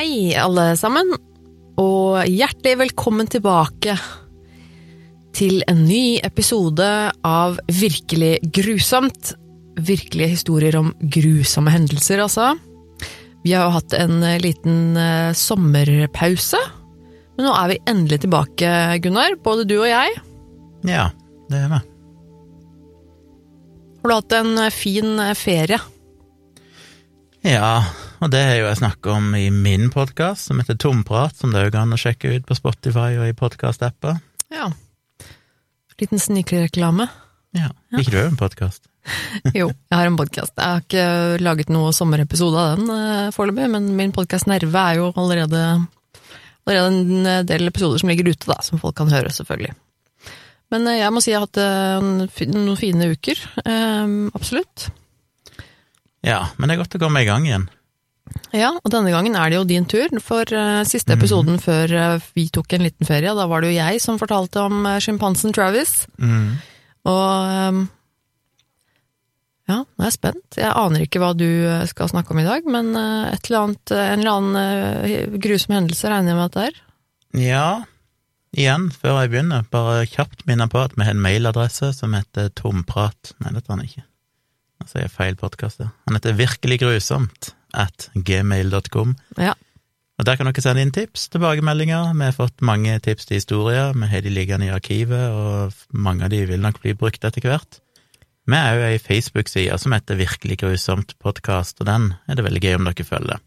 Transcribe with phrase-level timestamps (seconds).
[0.00, 1.10] Hei, alle sammen,
[1.76, 3.92] og hjertelig velkommen tilbake
[5.36, 6.86] til en ny episode
[7.28, 9.34] av Virkelig grusomt.
[9.76, 12.54] Virkelige historier om grusomme hendelser, altså.
[13.44, 16.64] Vi har jo hatt en liten eh, sommerpause,
[17.36, 19.36] men nå er vi endelig tilbake, Gunnar.
[19.44, 20.16] Både du og jeg.
[20.88, 21.10] Ja,
[21.52, 21.86] det er vi.
[24.00, 25.84] Har du hatt en eh, fin eh, ferie?
[27.44, 27.82] Ja,
[28.20, 31.62] og det har jo jeg snakka om i min podkast, som heter Tomprat, som det
[31.70, 34.18] òg an å sjekke ut på Spotify og i podkast-apper.
[34.52, 34.68] Ja.
[36.00, 37.06] Liten snikreklame.
[37.56, 37.70] Ja.
[37.96, 38.86] Liker du òg en podkast?
[39.56, 40.52] Jo, jeg har en podkast.
[40.52, 45.00] Jeg har ikke laget noen sommerepisode av den uh, foreløpig, men min podkast Nerve er
[45.00, 45.64] jo allerede,
[46.68, 49.72] allerede en eh, del episoder som ligger ute, da, som folk kan høre, selvfølgelig.
[50.76, 53.44] Men uh, jeg må si jeg har hatt noen fine uker.
[54.36, 54.90] absolutt.
[56.20, 57.70] Ja, men det er godt å komme i gang igjen.
[58.54, 61.62] Ja, og denne gangen er det jo din tur, for uh, siste episoden mm.
[61.62, 64.82] før uh, vi tok en liten ferie, da var det jo jeg som fortalte om
[64.88, 66.04] uh, sjimpansen Travis.
[66.18, 66.58] Mm.
[67.10, 67.84] Og um,
[69.70, 70.58] ja, nå er jeg spent.
[70.58, 71.46] Jeg aner ikke hva du
[71.86, 76.32] skal snakke om i dag, men et eller annet, en eller annen grusom hendelse regner
[76.32, 76.80] jeg med at det er?
[77.38, 77.68] Ja,
[78.50, 82.50] igjen, før jeg begynner, bare kjapt minne på at vi har en mailadresse som heter
[82.58, 84.02] tomprat Nei, dette er han ikke.
[84.82, 85.86] Nå sier jeg feil podkast.
[85.86, 89.16] Han heter Virkelig grusomt at gmail.com.
[89.38, 89.54] Ja.
[90.20, 92.10] Og Der kan dere sende inn tips, tilbakemeldinger.
[92.12, 93.94] Vi har fått mange tips til historier.
[93.96, 97.46] Vi har de liggende i arkivet, og mange av de vil nok bli brukt etter
[97.48, 97.80] hvert.
[98.44, 102.62] Vi er jo ei Facebook-side som heter Virkelig grusomt podkast, og den er det veldig
[102.66, 103.40] gøy om dere følger.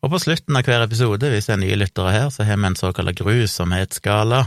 [0.00, 2.66] Og på slutten av hver episode, hvis det er nye lyttere her, så har vi
[2.70, 4.46] en såkalt grusomhetsskala,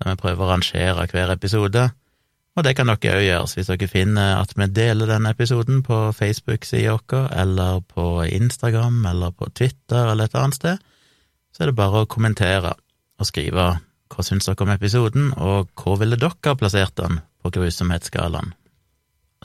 [0.00, 1.90] der vi prøver å rangere hver episode.
[2.58, 6.00] Og det kan dere òg gjøre hvis dere finner at vi deler denne episoden på
[6.16, 10.82] Facebook-sida vår, eller på Instagram, eller på Twitter, eller et annet sted.
[11.54, 12.74] Så er det bare å kommentere
[13.20, 13.70] og skrive
[14.10, 18.54] hva syns dere om episoden, og hvor ville dere plassert den på grusomhetsskalaen?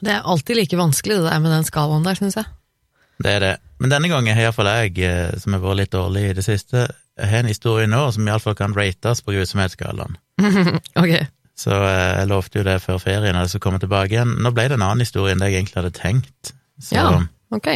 [0.02, 2.50] Det er alltid like vanskelig, det der med den skalaen der, syns jeg.
[3.22, 3.54] Det er det.
[3.80, 6.84] Men denne gangen har iallfall jeg, eh, som har vært litt dårlig i det siste,
[7.16, 10.18] har en historie nå som iallfall kan rates på grusomhetsskalaen.
[11.00, 11.14] ok.
[11.56, 14.36] Så eh, jeg lovte jo det før ferien jeg skulle komme tilbake igjen.
[14.44, 16.52] Nå ble det en annen historie enn det jeg egentlig hadde tenkt.
[16.82, 17.06] Så ja,
[17.56, 17.70] ok.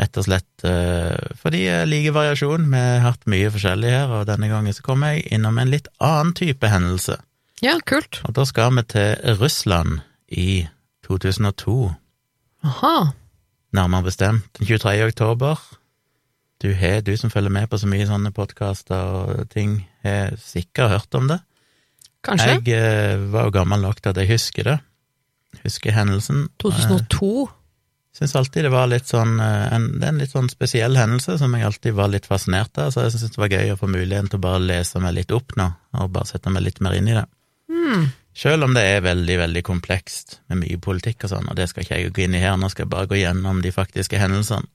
[0.00, 2.66] rett og slett uh, fordi jeg liker variasjon.
[2.72, 5.86] Vi har hatt mye forskjellig her, og denne gangen så kom jeg innom en litt
[6.02, 7.20] annen type hendelse.
[7.62, 8.18] Ja, kult.
[8.26, 10.66] Og da skal vi til Russland i
[11.06, 11.94] 2002.
[12.66, 12.96] Aha.
[13.74, 14.98] Nærmere bestemt den 23.
[15.06, 15.62] oktober.
[16.62, 20.90] Du he, du som følger med på så mye sånne podkaster og ting, har sikkert
[20.90, 21.38] hørt om det.
[22.24, 22.56] Kanskje?
[22.66, 24.78] Jeg eh, var jo gammel nok til at jeg husker det.
[25.64, 26.48] Husker hendelsen.
[26.62, 27.34] 2002?
[28.14, 31.34] Syns alltid det var litt sånn eh, en, Det er en litt sånn spesiell hendelse
[31.40, 33.88] som jeg alltid var litt fascinert av, så jeg syns det var gøy å få
[33.90, 35.66] muligheten til å bare lese meg litt opp nå,
[35.98, 37.24] og bare sette meg litt mer inn i det.
[37.74, 38.06] Mm.
[38.34, 41.84] Selv om det er veldig, veldig komplekst med mye politikk og sånn, og det skal
[41.84, 44.66] ikke jeg gå inn i her, nå skal jeg bare gå gjennom de faktiske hendelsene.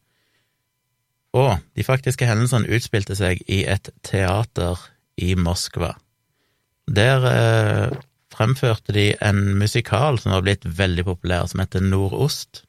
[1.38, 4.80] Og de faktiske hendelsene utspilte seg i et teater
[5.22, 5.94] i Moskva.
[6.89, 7.97] Der eh,
[8.33, 12.63] fremførte de en musikal som var blitt veldig populær, som heter Nordost.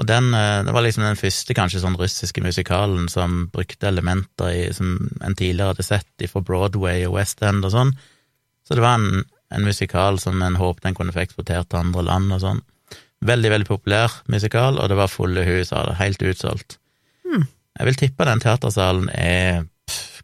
[0.00, 4.50] Og den, eh, det var liksom den første kanskje sånn russiske musikalen som brukte elementer
[4.50, 7.94] i, som en tidligere hadde sett fra Broadway og West End og sånn.
[8.66, 12.06] Så det var en, en musikal som en håpet en kunne få eksportert til andre
[12.08, 12.64] land og sånn.
[13.24, 16.78] Veldig, veldig populær musikal, og det var fulle hus av det, helt utsolgt.
[17.24, 17.46] Hmm.
[17.78, 19.64] Jeg vil tippe den teatersalen er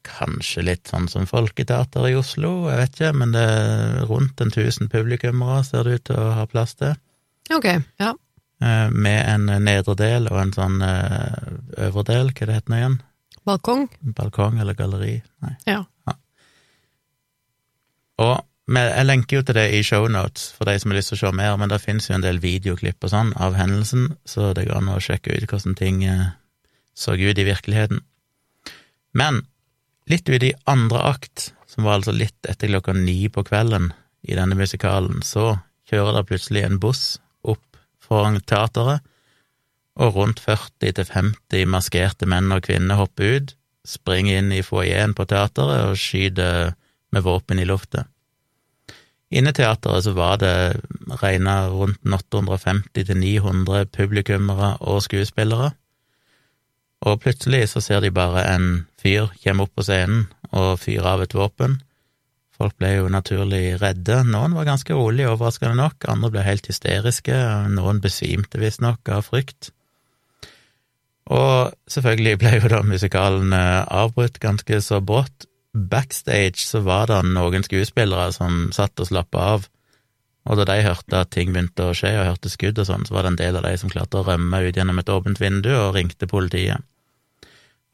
[0.07, 4.53] kanskje litt sånn som Folketeater i Oslo, jeg vet ikke, men det er rundt en
[4.55, 6.97] tusen publikummere ser det ut til å ha plass til.
[7.53, 7.69] Ok,
[8.01, 8.15] ja.
[8.61, 11.55] Eh, med en nedre del og en sånn eh,
[11.89, 12.99] øvre del, hva det heter det igjen?
[13.49, 13.87] Balkong?
[14.17, 15.17] Balkong eller galleri?
[15.45, 15.55] Nei.
[15.69, 15.83] Ja.
[16.07, 16.17] ja.
[18.21, 18.37] Og
[18.71, 21.33] jeg lenker jo til det i shownotes for de som har lyst til å se
[21.35, 24.79] mer, men det finnes jo en del videoklipp og sånn av hendelsen, så det går
[24.79, 26.29] an å sjekke ut hvordan ting eh,
[26.95, 28.05] så ut i virkeligheten.
[29.17, 29.43] Men
[30.11, 33.93] Litt ute i andre akt, som var altså litt etter klokka ni på kvelden
[34.27, 35.61] i denne musikalen, så
[35.91, 39.05] kjører det plutselig en buss opp foran teateret,
[40.01, 43.55] og rundt 40–50 maskerte menn og kvinner hopper ut,
[43.87, 46.73] springer inn i foajeen på teateret og skyter
[47.15, 48.07] med våpen i lufta.
[49.31, 50.55] Inne i teateret så var det
[51.23, 55.71] regna rundt 850–900 publikummere og skuespillere,
[57.01, 58.67] og plutselig så ser de bare en
[59.01, 61.79] fyr komme opp på scenen og fyre av et våpen.
[62.61, 64.19] Folk ble jo naturlig redde.
[64.29, 67.37] Noen var ganske rolige, overraskende nok, andre ble helt hysteriske,
[67.73, 69.71] noen besvimte visstnok av frykt.
[71.31, 75.47] Og selvfølgelig ble jo da musikalen eh, avbrutt ganske så brått.
[75.73, 79.69] Backstage så var det noen skuespillere som satt og slappa av,
[80.51, 83.15] og da de hørte at ting begynte å skje, og hørte skudd og sånn, så
[83.15, 85.71] var det en del av de som klarte å rømme ut gjennom et åpent vindu
[85.77, 86.83] og ringte politiet.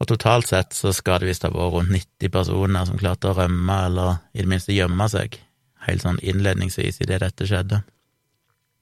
[0.01, 3.37] Og totalt sett så skal det visst ha vært rundt 90 personer som klarte å
[3.37, 5.37] rømme, eller i det minste gjemme seg,
[5.85, 7.83] helt sånn innledningsvis idet dette skjedde.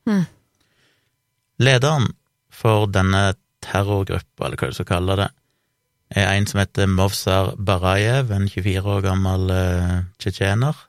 [0.07, 0.23] Mm.
[1.63, 2.09] Lederen
[2.51, 3.33] for denne
[3.65, 5.29] terrorgruppa, eller hva du skal kalle det,
[6.15, 10.83] er en som heter Movsar Barajev, en 24 år gammel uh, tsjetsjener.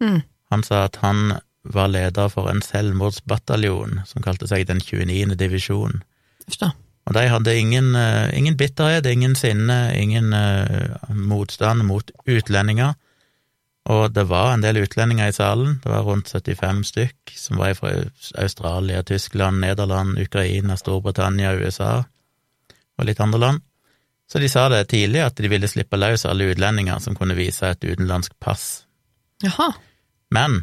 [0.00, 0.20] Mm.
[0.52, 5.36] Han sa at han var leder for en selvmordsbataljon som kalte seg Den 29.
[5.38, 6.02] divisjon.
[6.58, 6.72] Da.
[7.06, 12.94] Og de hadde ingen, uh, ingen bitterhet, ingen sinne, ingen uh, motstand mot utlendinger.
[13.90, 17.74] Og det var en del utlendinger i salen, det var rundt 75 stykk, som var
[17.74, 17.90] fra
[18.38, 22.04] Australia, Tyskland, Nederland, Ukraina, Storbritannia, USA
[22.98, 23.62] og litt andre land.
[24.30, 27.66] Så de sa det tidlig, at de ville slippe løs alle utlendinger som kunne vise
[27.68, 28.84] et utenlandsk pass.
[29.42, 29.72] Jaha.
[30.32, 30.62] Men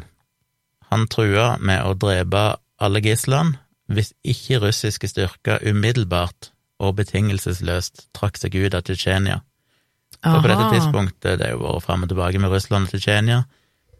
[0.90, 2.44] han trua med å drepe
[2.80, 3.58] alle gislene
[3.90, 9.40] hvis ikke russiske styrker umiddelbart og betingelsesløst trakk seg ut av Tsjetsjenia.
[10.20, 13.42] For på dette tidspunktet, det er jo vært fram og tilbake med Russland og Tsjetsjenia,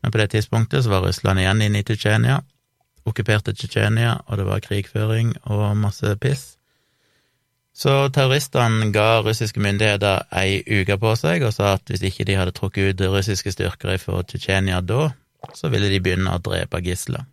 [0.01, 2.41] men på det tidspunktet så var Russland igjen inne i Tsjetsjenia,
[3.09, 6.55] okkuperte Tsjetsjenia, og det var krigføring og masse piss.
[7.81, 12.37] Så terroristene ga russiske myndigheter ei uke på seg og sa at hvis ikke de
[12.37, 15.13] hadde trukket ut russiske styrker fra Tsjetsjenia da,
[15.55, 17.27] så ville de begynne å drepe gisler.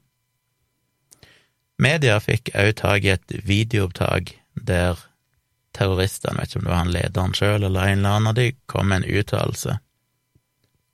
[1.77, 4.97] Media fikk òg tak i et videoopptak der
[5.77, 8.47] terroristene, vet ikke om det var han lederen sjøl eller en eller annen av de,
[8.65, 9.77] kom med en uttalelse,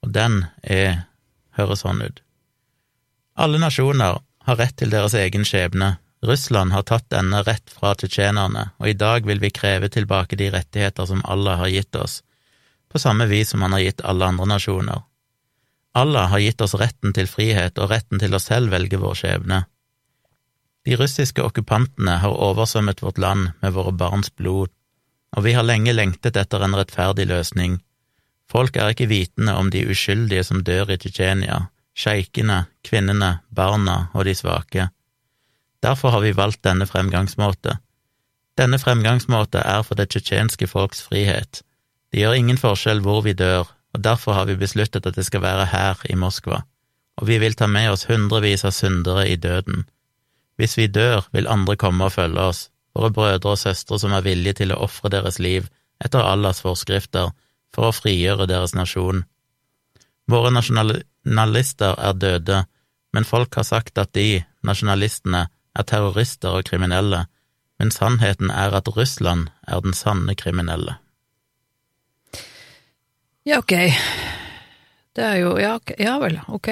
[0.04, 1.06] og den er,
[1.56, 2.20] høres sånn ut.
[3.40, 5.96] Alle nasjoner har rett til deres egen skjebne.
[6.24, 10.52] Russland har tatt denne rett fra tsjetsjenerne, og i dag vil vi kreve tilbake de
[10.52, 12.22] rettigheter som Allah har gitt oss,
[12.92, 15.02] på samme vis som han har gitt alle andre nasjoner.
[15.94, 19.60] Allah har gitt oss retten til frihet og retten til å selv velge vår skjebne.
[20.84, 24.72] De russiske okkupantene har oversvømmet vårt land med våre barns blod,
[25.38, 27.78] og vi har lenge lengtet etter en rettferdig løsning.
[28.52, 34.26] Folk er ikke vitende om de uskyldige som dør i Tsjetsjenia, sjeikene, kvinnene, barna og
[34.28, 34.90] de svake.
[35.84, 37.78] Derfor har vi valgt denne fremgangsmåte.
[38.58, 41.64] Denne fremgangsmåte er for det tsjetsjenske folks frihet.
[42.12, 45.42] Det gjør ingen forskjell hvor vi dør, og derfor har vi besluttet at det skal
[45.42, 46.64] være her i Moskva,
[47.18, 49.86] og vi vil ta med oss hundrevis av syndere i døden.
[50.58, 54.26] Hvis vi dør, vil andre komme og følge oss, våre brødre og søstre som er
[54.26, 55.70] villige til å ofre deres liv
[56.04, 57.32] etter Allahs forskrifter
[57.74, 59.24] for å frigjøre deres nasjon.
[60.30, 62.64] Våre nasjonalister er døde,
[63.14, 67.24] men folk har sagt at de, nasjonalistene, er terrorister og kriminelle,
[67.82, 71.00] men sannheten er at Russland er den sanne kriminelle.
[73.48, 73.74] Ja, ok.
[75.14, 75.98] Det er jo Ja, okay.
[76.02, 76.70] ja vel, ok.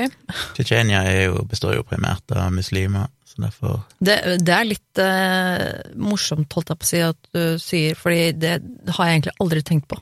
[0.55, 1.01] Tsjetsjenia
[1.49, 6.79] består jo primært av muslimer, så derfor Det, det er litt eh, morsomt, holdt jeg
[6.81, 8.55] på å si, at du sier, fordi det
[8.95, 9.99] har jeg egentlig aldri tenkt på.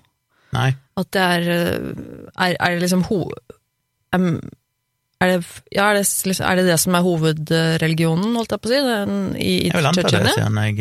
[0.56, 1.90] Nei, At det er eh,
[2.34, 3.20] Er, er det liksom ho...
[4.16, 4.40] Um,
[5.22, 5.44] er det,
[5.76, 8.80] ja, er, det, liksom- er det det som er hovedreligionen, holdt jeg på å si,
[8.88, 10.78] den, i, i jeg vil anta det, siden jeg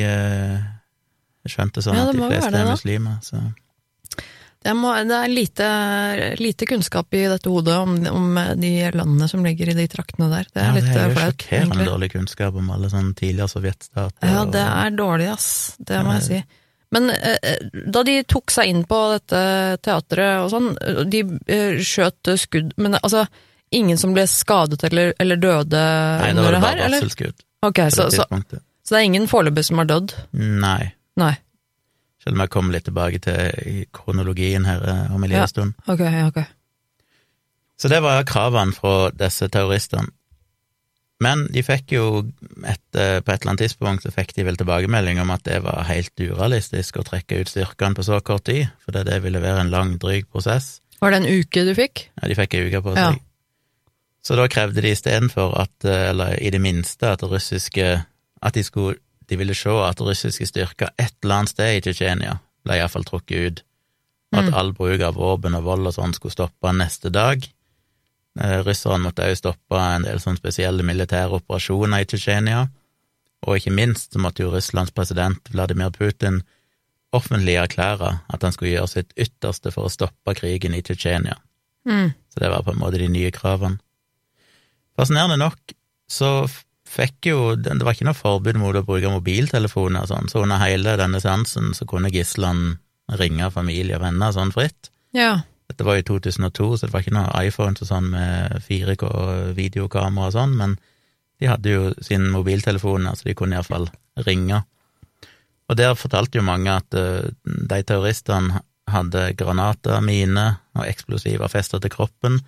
[1.49, 3.41] jeg skjønte sånn Ja, det at de fleste er muslimer, så
[4.65, 5.67] Det, må, det er lite,
[6.43, 10.49] lite kunnskap i dette hodet om, om de landene som ligger i de traktene der.
[10.51, 11.87] Det er Ja, litt det er eh, jo flaut, sjokkerende egentlig.
[11.93, 14.33] dårlig kunnskap om alle sånne tidligere sovjetstater.
[14.33, 15.49] Ja, det er dårlig, ass.
[15.79, 16.41] Det må jeg si.
[16.91, 17.59] Men eh,
[17.93, 19.41] da de tok seg inn på dette
[19.85, 20.71] teatret og sånn,
[21.13, 21.21] de
[21.53, 23.27] eh, skjøt skudd Men altså,
[23.77, 26.33] ingen som ble skadet eller, eller døde Nei, det her?
[26.33, 26.87] Nei, det var bare?
[26.89, 30.15] Varselskudd Ok, så, så, så det er ingen foreløpig som har dødd?
[30.65, 30.95] Nei.
[31.21, 31.35] Nei.
[32.29, 35.47] Selv om jeg kommer litt tilbake til kronologien her eh, om en liten Ja.
[35.49, 35.73] stund.
[35.89, 36.25] Ok, okay.
[36.29, 36.43] ok.
[37.81, 40.11] Så det var kravene fra disse terroristene.
[41.25, 42.03] Men de fikk jo,
[42.69, 45.87] et, på et eller annet tidspunkt, så fikk de vel tilbakemelding om at det var
[45.89, 49.65] helt urealistisk å trekke ut styrkene på så kort tid, for det, det ville være
[49.65, 50.77] en lang, dryg prosess.
[51.01, 52.05] Var det en uke du fikk?
[52.21, 53.09] Ja, de fikk ei uke på Ja.
[53.15, 53.25] seg.
[54.29, 58.05] Så da krevde de istedenfor at, eh, eller i det minste, at russiske
[58.43, 58.95] At de skulle
[59.29, 63.47] De ville se at russiske styrker et eller annet sted i Tsjetsjenia ble iallfall trukket
[63.47, 63.63] ut,
[64.33, 64.55] og at Mm.
[64.55, 67.45] all bruk av våpen og vold og sånn skulle stoppe neste dag.
[68.41, 72.69] Eh, Russerne måtte også stoppe en del sånne spesielle militære operasjoner i Tsjetsjenia,
[73.47, 76.43] og ikke minst så måtte jo Russlands president Vladimir Putin
[77.13, 81.37] offentlig erklære at han skulle gjøre sitt ytterste for å stoppe krigen i Tsjetsjenia.
[81.87, 82.13] Mm.
[82.29, 83.79] Så det var på en måte de nye kravene.
[84.99, 85.59] Fascinerende nok
[86.11, 86.49] så
[86.89, 90.61] fikk jo Det var ikke noe forbud mot å bruke mobiltelefoner og sånn, så under
[90.63, 92.79] hele denne seansen så kunne gislene
[93.21, 94.91] ringe familie og venner sånn fritt.
[95.17, 95.41] Ja.
[95.69, 100.37] Dette var i 2002, så det var ikke noe iPhone og sånn med 4K-videokamera og
[100.37, 100.77] sånn, men
[101.39, 103.87] de hadde jo sin mobiltelefon, så de kunne iallfall
[104.27, 104.63] ringe.
[105.69, 111.85] Og der fortalte jo mange at uh, de terroristene hadde granater, miner og eksplosiver festet
[111.85, 112.41] til kroppen,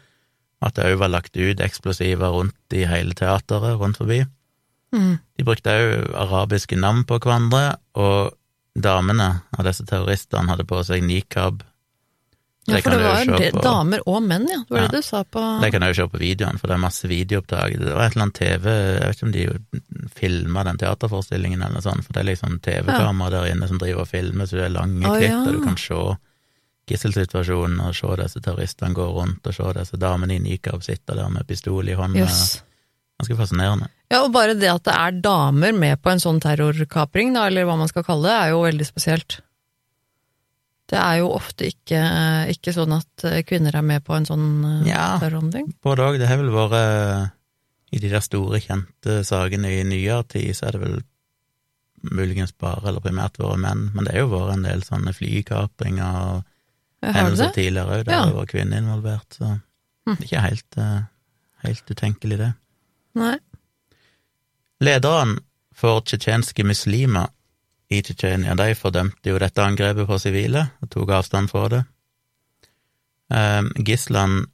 [0.61, 4.21] at det òg var lagt ut eksplosiver rundt i hele teateret rundt forbi.
[4.93, 5.17] Mm.
[5.39, 8.37] De brukte òg arabiske navn på hverandre, og
[8.81, 11.65] damene av disse terroristene hadde på seg nikab.
[12.69, 14.61] Ja, for det var det, damer og menn, ja.
[14.69, 14.89] Det var Ja.
[14.93, 17.09] det du sa på Det kan jeg jo se på videoen, for det er masse
[17.09, 17.79] videoopptak.
[17.79, 21.81] Det var et eller annet TV Jeg vet ikke om de filma den teaterforestillingen eller
[21.81, 24.67] noe sånt, for det er liksom TV-kamera der inne som driver og filmer, så det
[24.69, 25.45] er lange klipp, klipp ja.
[25.45, 26.17] der du kan se
[26.91, 31.31] gisselsituasjonen og se disse terroristene gå rundt, og se disse damene i nikab sitte der
[31.33, 32.25] med pistol i hånda.
[32.27, 32.61] Yes.
[33.21, 33.91] Ganske fascinerende.
[34.11, 37.69] Ja, og bare det at det er damer med på en sånn terrorkapring, da, eller
[37.69, 39.37] hva man skal kalle det, er jo veldig spesielt.
[40.91, 42.01] Det er jo ofte ikke,
[42.51, 45.05] ikke sånn at eh, kvinner er med på en sånn eh, Ja.
[45.23, 45.69] terrorhandling.
[45.85, 47.29] Både òg, det har vel vært eh,
[47.95, 50.99] I de der store, kjente sakene i nyere tid, så er det vel
[52.11, 56.19] muligens bare, eller primært, vært menn, men det har jo vært en del sånne flykapringer
[56.33, 56.43] og
[57.03, 58.25] hendelser tidligere òg, der Ja.
[58.27, 59.61] det var kvinner involvert, så
[60.07, 60.17] Hm.
[60.17, 61.03] det er ikke helt, eh,
[61.65, 62.53] helt utenkelig, det.
[63.15, 63.39] Nei.
[64.81, 65.39] Lederen
[65.75, 67.29] for tsjetsjenske muslimer
[67.91, 71.85] i Tsjetsjenia, de fordømte jo dette angrepet på sivile og tok avstand fra det.
[73.31, 74.47] Eh, Gislene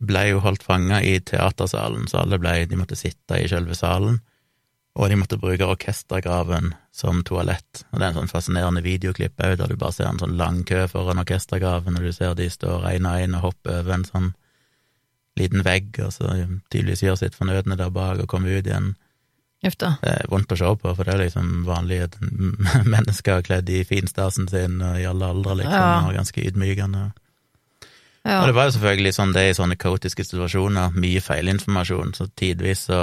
[0.00, 4.20] ble jo holdt fanga i teatersalen, så alle ble, de måtte sitte i selve salen,
[5.00, 7.84] og de måtte bruke orkestergraven som toalett.
[7.90, 10.62] Og det er en sånn fascinerende videoklipp òg, der du bare ser en sånn lang
[10.68, 14.04] kø foran orkestergraven, og du ser de står én og én og hopper over en
[14.04, 14.28] sånn
[15.40, 16.28] liten vegg, og så
[16.72, 18.90] tydeligvis gjør sitt fornødne der bak og kommer ut igjen.
[20.02, 22.10] Det er vondt å se på, for det er liksom vanlige
[22.94, 26.04] mennesker kledd i finstasen sin og i alle aldre, liksom, Ja.
[26.08, 27.06] og ganske ydmykende.
[28.24, 28.42] Ja.
[28.42, 32.26] Og det var jo selvfølgelig sånn det er i sånne kaotiske situasjoner, mye feilinformasjon, så
[32.36, 33.00] tidvis så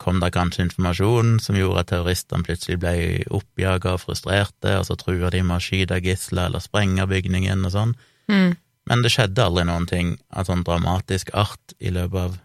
[0.00, 2.94] kom det kanskje informasjon som gjorde at terroristene plutselig ble
[3.36, 7.74] oppjaga og frustrerte, og så trua de med å skyte gisler eller sprenge bygningen og
[7.74, 7.94] sånn.
[8.32, 8.54] Mm.
[8.90, 12.38] Men det skjedde aldri noen ting av sånn dramatisk art i løpet av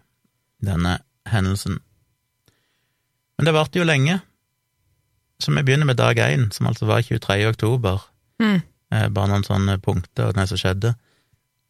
[0.66, 0.98] denne
[1.32, 1.80] hendelsen.
[3.36, 4.20] Men det varte jo lenge,
[5.40, 7.40] så vi begynner med dag én, som altså var 23.
[7.48, 8.04] oktober.
[8.40, 8.60] Mm.
[8.92, 10.94] Eh, bare noen sånne punkter av det som skjedde.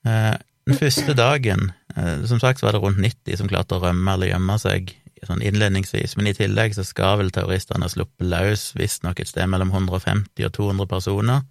[0.06, 0.34] Eh,
[0.66, 4.14] den første dagen, eh, som sagt, så var det rundt 90 som klarte å rømme
[4.14, 4.94] eller gjemme seg
[5.28, 9.48] sånn innledningsvis, men i tillegg så skal vel terroristene ha sluppet løs visstnok et sted
[9.50, 11.44] mellom 150 og 200 personer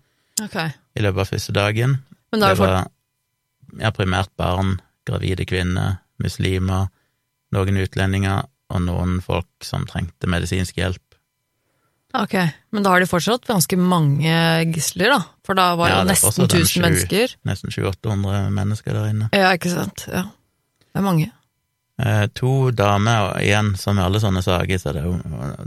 [0.44, 0.74] okay.
[0.96, 1.98] i løpet av første dagen.
[2.32, 2.76] Men da Det var
[3.80, 4.78] ja, primært barn,
[5.08, 6.90] gravide kvinner, muslimer,
[7.56, 11.02] noen utlendinger og noen folk som trengte medisinsk hjelp.
[12.16, 12.36] Ok,
[12.72, 14.36] men da har de fortsatt ganske mange
[14.72, 15.20] gisler, da.
[15.46, 17.34] For da var Ja, det nesten fortsatt 1000 mennesker.
[17.48, 19.30] Nesten 700-800 mennesker der inne.
[19.36, 20.06] Ja, ikke sant.
[20.08, 20.30] Ja.
[20.86, 21.28] Det er mange.
[21.96, 25.16] Eh, to damer, og igjen, som i alle sånne saker, så det, jo,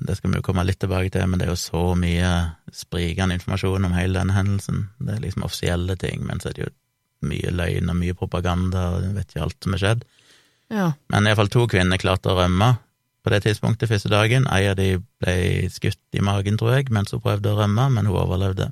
[0.04, 2.32] det skal vi jo komme litt tilbake til, men det er jo så mye
[2.74, 4.90] sprikende informasjon om hele denne hendelsen.
[5.00, 6.74] Det er liksom offisielle ting, men så er det jo
[7.28, 10.04] mye løgn og mye propaganda, og jeg vet ikke alt som er skjedd.
[10.68, 10.90] Ja.
[11.08, 12.74] Men iallfall to kvinner klarte å rømme
[13.24, 14.44] på det tidspunktet første dagen.
[14.52, 15.38] Ei av de ble
[15.72, 18.68] skutt i magen, tror jeg, mens hun prøvde å rømme, men hun overlevde.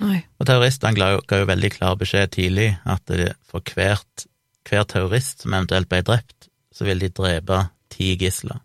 [0.00, 0.22] Oi.
[0.40, 4.24] Og terroristene ga jo, veldig klar beskjed tidlig at det, for hvert,
[4.64, 6.39] hver terrorist som eventuelt ble drept,
[6.80, 7.58] så ville de drepe
[7.92, 8.56] ti gisler.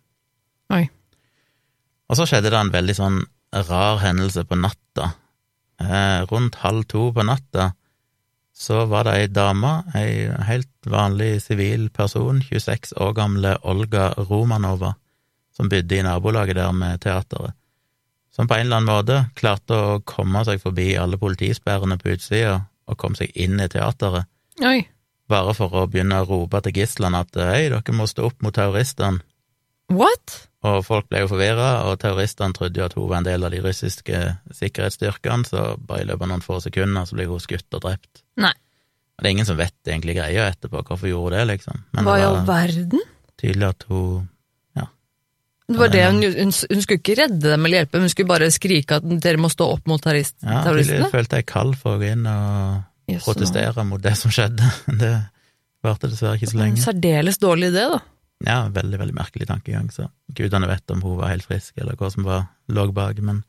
[0.72, 0.86] Oi.
[2.08, 3.18] Og så skjedde det en veldig sånn
[3.68, 5.10] rar hendelse på natta.
[5.84, 7.74] Eh, rundt halv to på natta
[8.56, 14.94] så var det ei dame, ei helt vanlig sivil person, 26 år gamle Olga Romanova,
[15.52, 17.52] som bodde i nabolaget der med teateret,
[18.32, 22.62] som på en eller annen måte klarte å komme seg forbi alle politisperrene på utsida
[22.88, 24.32] og kom seg inn i teateret,
[24.64, 24.86] Oi.
[25.32, 28.56] Bare for å begynne å rope til gislene at hei, dere må stå opp mot
[28.56, 29.24] terroristene.
[29.94, 30.36] What?
[30.66, 33.54] Og folk ble jo forvirra, og terroristene trodde jo at hun var en del av
[33.54, 34.22] de russiske
[34.58, 38.24] sikkerhetsstyrkene, så bare i løpet av noen få sekunder så ble hun skutt og drept.
[38.42, 38.54] Nei.
[39.16, 41.84] Og det er ingen som vet egentlig greia etterpå, hvorfor hun gjorde det, liksom.
[41.96, 43.12] Men Hva i all verden?
[43.36, 44.32] tydelig at hun
[45.66, 48.52] Det var det hun, hun, hun skulle ikke redde dem eller hjelpe, hun skulle bare
[48.54, 50.60] skrike at dere må stå opp mot terroristene?
[50.62, 52.84] Ja, jeg følte jeg kald for å gå inn og
[53.16, 54.68] Jøss, protestere mot det som skjedde.
[55.02, 55.14] Det
[55.86, 56.82] varte dessverre ikke så En lenge.
[56.84, 58.00] særdeles dårlig idé, da.
[58.46, 62.10] Ja, veldig, veldig merkelig tankegang, så gudene vet om hun var helt frisk, eller hva
[62.12, 63.44] som var lå bak, men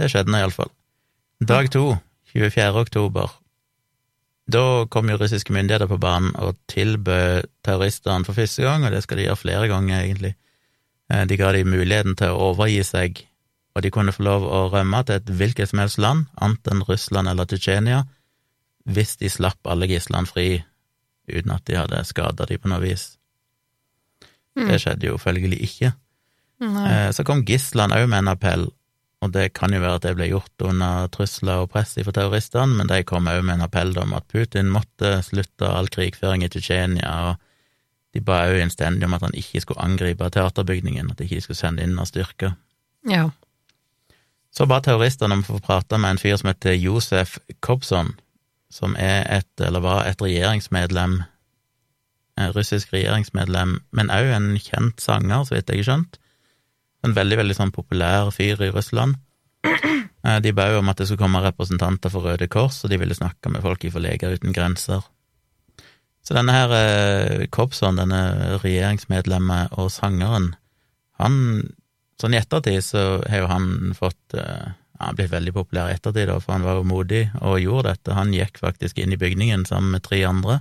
[0.00, 0.70] det skjedde nå iallfall.
[1.44, 1.98] Dag to,
[2.32, 2.70] 24.
[2.80, 3.28] oktober,
[4.50, 9.02] da kom jo russiske myndigheter på banen og tilbød terroristene for første gang, og det
[9.04, 10.34] skal de gjøre flere ganger, egentlig,
[11.10, 13.16] Eh, De ga dem muligheten til å overgi seg,
[13.74, 16.84] og de kunne få lov å rømme til et hvilket som helst land, annet enn
[16.86, 18.04] Russland eller Tsjetsjenia,
[18.90, 20.48] hvis de slapp alle gislene fri
[21.30, 23.12] uten at de hadde skada dem på noe vis.
[24.68, 25.92] Det skjedde jo følgelig ikke.
[26.60, 28.66] Eh, Så kom gislene òg med en appell,
[29.22, 32.76] og det kan jo være at det ble gjort under trusler og press fra terroristene,
[32.76, 36.48] men de kom òg med en appell om at Putin måtte slutte all krigføring i
[36.48, 37.36] Tsjetsjenia, og
[38.12, 41.60] de ba òg innstendig om at han ikke skulle angripe teaterbygningen, at de ikke skulle
[41.60, 42.56] sende inn noen styrker.
[43.08, 43.30] Ja.
[44.50, 48.16] Så ba terroristene om å få prate med en fyr som heter Josef Kobson,
[48.70, 51.20] som er et, eller var et regjeringsmedlem,
[52.40, 56.20] en russisk regjeringsmedlem, men òg en kjent sanger, så vidt jeg har skjønt.
[57.04, 59.18] En veldig, veldig sånn populær fyr i Russland.
[60.20, 62.98] Eh, De ba jo om at det skulle komme representanter for Røde Kors, og de
[63.00, 65.06] ville snakke med folk fra Leger uten grenser.
[66.20, 70.50] Så denne her eh, Kobson, denne regjeringsmedlemmet og sangeren,
[71.16, 71.38] han
[72.20, 76.32] Sånn i ettertid så har jo han fått eh, Han ble veldig populær i ettertid,
[76.44, 78.16] for han var jo modig og gjorde dette.
[78.16, 80.60] Han gikk faktisk inn i bygningen sammen med tre andre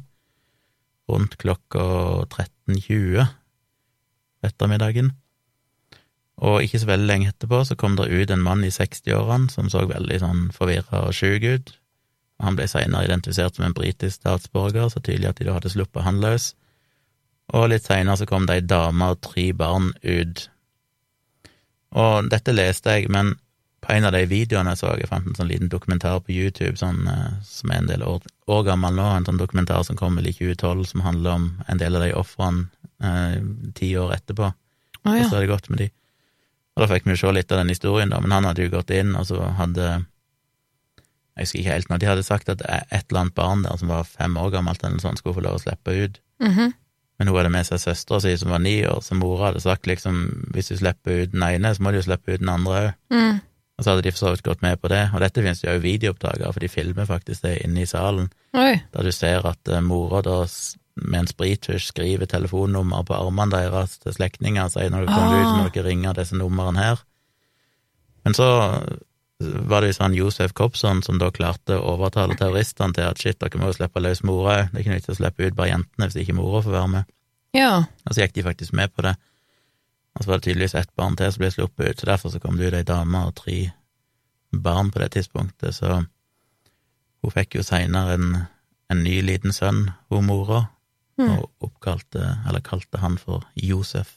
[1.10, 1.84] rundt klokka
[2.30, 3.26] 13.20
[4.46, 5.12] ettermiddagen.
[6.40, 9.68] Og ikke så veldig lenge etterpå så kom det ut en mann i 60-årene som
[9.72, 11.74] så veldig sånn forvirra og sjuk ut.
[12.40, 16.06] Han ble senere identifisert som en britisk statsborger, så tydelig at de da hadde sluppet
[16.06, 16.54] han løs.
[17.52, 20.46] Og litt seinere så kom det ei dame og tre barn ut.
[22.00, 23.34] Og dette leste jeg, men
[23.82, 26.76] på en av de videoene jeg så, jeg fant en sånn liten dokumentar på YouTube
[26.80, 30.20] sånn, eh, som er en del år, år gammel nå, en sånn dokumentar som kom
[30.20, 32.68] vel i 2012, som handler om en del av de ofrene
[33.04, 33.40] eh,
[33.80, 34.52] ti år etterpå.
[35.00, 35.26] Å ja.
[35.30, 35.90] er det godt med de.
[36.76, 38.74] Og da fikk vi jo se litt av den historien, da, men han hadde jo
[38.74, 39.88] gått inn, og så hadde
[41.40, 43.92] Jeg husker ikke helt når de hadde sagt at et eller annet barn der som
[43.92, 46.20] var fem år gammelt, eller sånn, skulle få lov å slippe ut.
[46.44, 46.74] Mhm.
[47.20, 49.88] Men hun hadde med seg søstera si som var ni år, så mora hadde sagt
[49.92, 50.22] liksom
[50.56, 52.94] hvis du slipper ut den ene, så må du jo slippe ut den andre òg.
[53.12, 53.42] Mm.
[53.80, 55.74] Og så hadde de for så vidt gått med på det, og dette finnes jo
[55.80, 58.28] videoopptak av, for de filmer faktisk det inne i salen,
[58.60, 58.74] Oi.
[58.92, 60.42] der du ser at eh, mora da
[61.00, 65.38] med en sprittusj skriver telefonnummer på armene deres til slektninger og sier når du kommer
[65.38, 67.06] ut, så må dere ringe disse numrene her.
[68.28, 68.50] Men så
[69.40, 73.40] var det jo sånn Josef Kobson som da klarte å overtale terroristene til at shit,
[73.40, 75.48] dere må jo slippe løs mora òg, det er ikke noe vits i å slippe
[75.48, 77.16] ut bare jentene hvis ikke mora får være med.
[77.56, 77.72] Ja.
[78.06, 79.16] Og så gikk de faktisk med på det.
[80.18, 82.40] Og så var det tydeligvis ett barn til som ble sluppet ut, så derfor så
[82.44, 83.58] kom det ut ei dame og tre
[84.52, 86.00] barn på det tidspunktet, så
[87.22, 88.30] hun fikk jo seinere en,
[88.90, 90.68] en ny liten sønn, hun mora,
[91.20, 91.34] Mm.
[91.36, 94.14] og oppkalte, eller kalte han for Josef.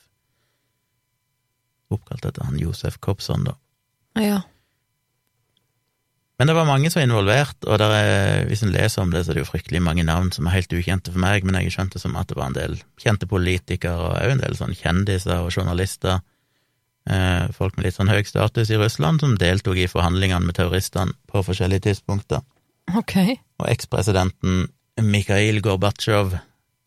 [1.91, 3.57] Oppkalt etter han Josef Kobson, da.
[4.23, 4.37] Ja.
[6.43, 9.31] Men det var mange som var involvert, og er, hvis en leser om det, så
[9.31, 12.01] er det jo fryktelig mange navn som er helt ukjente for meg, men jeg skjønte
[12.03, 15.53] som at det var en del kjente politikere, og òg en del sånn kjendiser og
[15.55, 16.17] journalister,
[17.07, 21.15] eh, folk med litt sånn høy status i Russland, som deltok i forhandlingene med terroristene
[21.31, 22.43] på forskjellige tidspunkter.
[22.99, 23.15] Ok.
[23.63, 24.65] Og ekspresidenten
[24.99, 26.35] Mikhail Gorbatsjov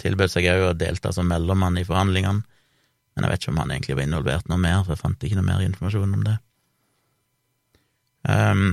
[0.04, 3.72] tilbød seg òg å delta som mellommann i forhandlingene, men jeg vet ikke om han
[3.72, 6.36] egentlig var involvert noe mer, for jeg fant ikke noe mer informasjon om det.
[8.28, 8.68] Um,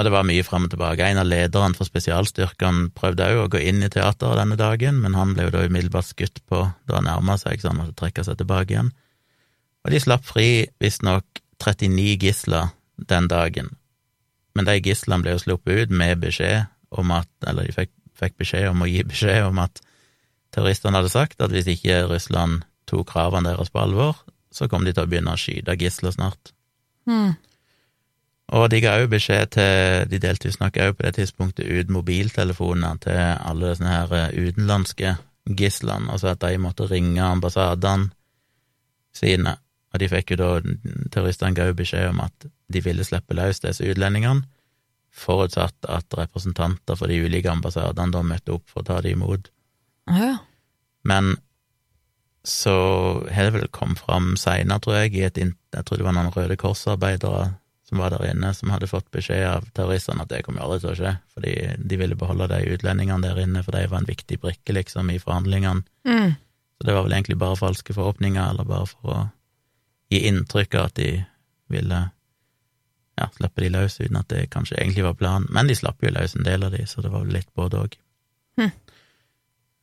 [0.00, 1.04] og det var mye fram og tilbake.
[1.04, 5.12] En av lederne for spesialstyrkene prøvde òg å gå inn i teateret denne dagen, men
[5.18, 8.24] han ble jo da umiddelbart skutt på da han nærma seg, så han måtte trekke
[8.24, 8.88] seg tilbake igjen.
[9.84, 12.72] Og de slapp fri visstnok 39 gisler
[13.12, 13.68] den dagen,
[14.56, 18.40] men de gislene ble jo sluppet ut med beskjed om at Eller de fikk, fikk
[18.40, 19.78] beskjed om å gi beskjed om at
[20.50, 24.16] terroristene hadde sagt at hvis ikke Russland tok kravene deres på alvor,
[24.50, 26.50] så kom de til å begynne å skyte gisler snart.
[27.06, 27.36] Mm.
[28.50, 33.02] Og de ga òg beskjed til De delte visstnok òg på det tidspunktet ut mobiltelefoner
[33.04, 35.16] til alle sånne her eh, utenlandske
[35.56, 38.10] gislene, altså at de måtte ringe ambassadene
[39.16, 39.56] sine.
[39.90, 40.48] Og de fikk jo da
[41.10, 44.44] Terroristene ga jo beskjed om at de ville slippe løs disse utlendingene,
[45.10, 49.50] forutsatt at representanter for de ulike ambassadene da møtte opp for å ta dem imot.
[50.10, 50.36] Ja.
[51.02, 51.34] Men
[52.46, 52.74] så
[53.30, 56.32] har det vel kommet fram seinere, tror jeg, i et Jeg tror det var noen
[56.34, 57.59] Røde Kors-arbeidere
[57.90, 60.92] som var der inne, som hadde fått beskjed av terroristene at det kommer aldri til
[60.92, 61.54] å skje, fordi
[61.90, 65.18] de ville beholde de utlendingene der inne, for de var en viktig brikke, liksom, i
[65.18, 65.82] forhandlingene.
[66.06, 66.36] Mm.
[66.78, 69.18] Så det var vel egentlig bare falske forhåpninger, eller bare for å
[70.14, 71.10] gi inntrykk av at de
[71.74, 71.98] ville
[73.18, 75.50] ja, slippe de løs, uten at det kanskje egentlig var planen.
[75.50, 77.82] Men de slapp jo løs en del av de, så det var vel litt både
[77.82, 77.98] òg.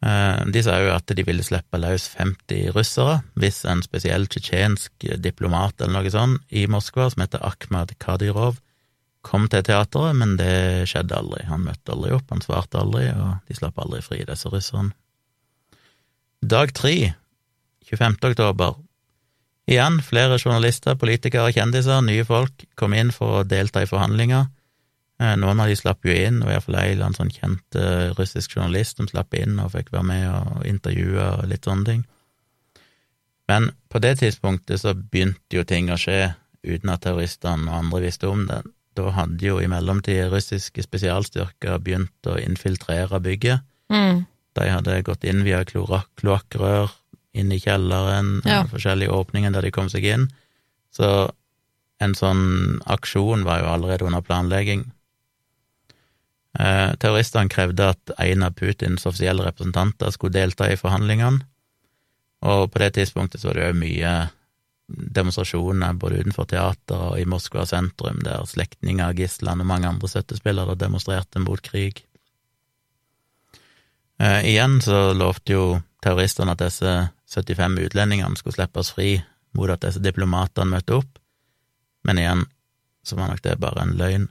[0.06, 5.08] Eh, De sa jo at de ville slippe løs 50 russere hvis en spesiell tsjetsjensk
[5.24, 8.60] diplomat eller noe sånt i Moskva, som heter Akhmad Kadyrov,
[9.28, 11.44] kom til teateret, men det skjedde aldri.
[11.50, 14.94] Han møtte aldri opp, han svarte aldri, og de slapp aldri fri, disse russerne.
[16.46, 17.16] Dag tre,
[17.90, 18.22] 25.
[18.30, 18.78] oktober,
[19.68, 24.46] Igjen, flere journalister, politikere, kjendiser, nye folk kom inn for å delta i forhandlinger.
[25.20, 28.14] Eh, noen av de slapp jo inn, og iallfall ei eller annen sånn kjent uh,
[28.20, 32.04] russisk journalist som slapp inn og fikk være med og intervjue og litt sånne ting.
[33.50, 36.36] Men på det tidspunktet så begynte jo ting å skje
[36.68, 38.60] uten at terroristene og andre visste om det.
[38.98, 43.64] Da hadde jo i mellomtida russiske spesialstyrker begynt å infiltrere bygget.
[43.94, 44.26] Mm.
[44.58, 46.92] De hadde gått inn via kloakkrør,
[47.38, 48.64] inn i kjelleren, Ja.
[48.66, 50.28] forskjellige åpninger der de kom seg inn.
[50.92, 51.32] Så
[52.02, 54.92] en sånn aksjon var jo allerede under planlegging.
[56.58, 61.46] Eh, terroristene krevde at en av Putins offisielle representanter skulle delta i forhandlingene,
[62.48, 64.14] og på det tidspunktet så var det jo mye
[64.88, 70.10] demonstrasjoner både utenfor teater og i Moskva sentrum, der slektninger av gislene og mange andre
[70.10, 72.06] støttespillere demonstrerte mot krig.
[74.18, 75.66] Eh, igjen så lovte jo
[76.02, 76.94] terroristene at disse
[77.28, 79.12] 75 utlendingene skulle slippes fri
[79.58, 81.20] mot at disse diplomatene møtte opp,
[82.08, 82.46] men igjen
[83.06, 84.28] så var nok det bare en løgn.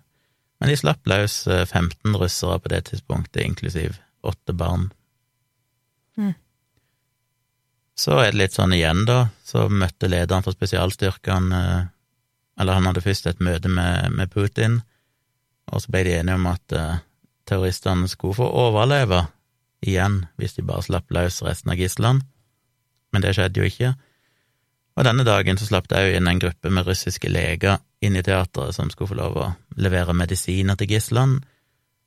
[0.61, 4.91] Men de slapp løs eh, 15 russere på det tidspunktet, inklusiv åtte barn.
[6.17, 6.35] Mm.
[7.97, 11.85] Så er det litt sånn igjen, da, så møtte lederen for spesialstyrkene eh,
[12.61, 14.79] Eller han hadde først et møte med, med Putin,
[15.69, 17.01] og så ble de enige om at uh,
[17.45, 19.27] terroristene skulle få overleve
[19.85, 22.25] igjen hvis de bare slapp løs resten av gislene,
[23.13, 23.91] men det skjedde jo ikke.
[24.97, 28.25] Og denne dagen så slapp det òg inn en gruppe med russiske leger inn i
[28.25, 31.43] teatret som skulle få lov å levere medisiner til gislene,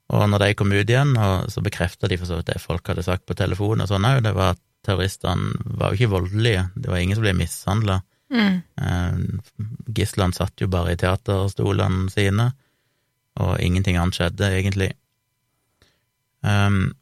[0.09, 1.13] og når de kom ut igjen,
[1.53, 4.23] så bekrefta de for så vidt det folk hadde sagt på telefon og sånn òg,
[4.25, 7.99] det var at terroristene var jo ikke voldelige, det var ingen som ble mishandla.
[8.33, 8.55] Mm.
[8.81, 9.19] Eh,
[9.97, 12.49] Gislene satt jo bare i teaterstolene sine,
[13.39, 14.89] og ingenting annet skjedde, egentlig.
[16.41, 16.95] Um,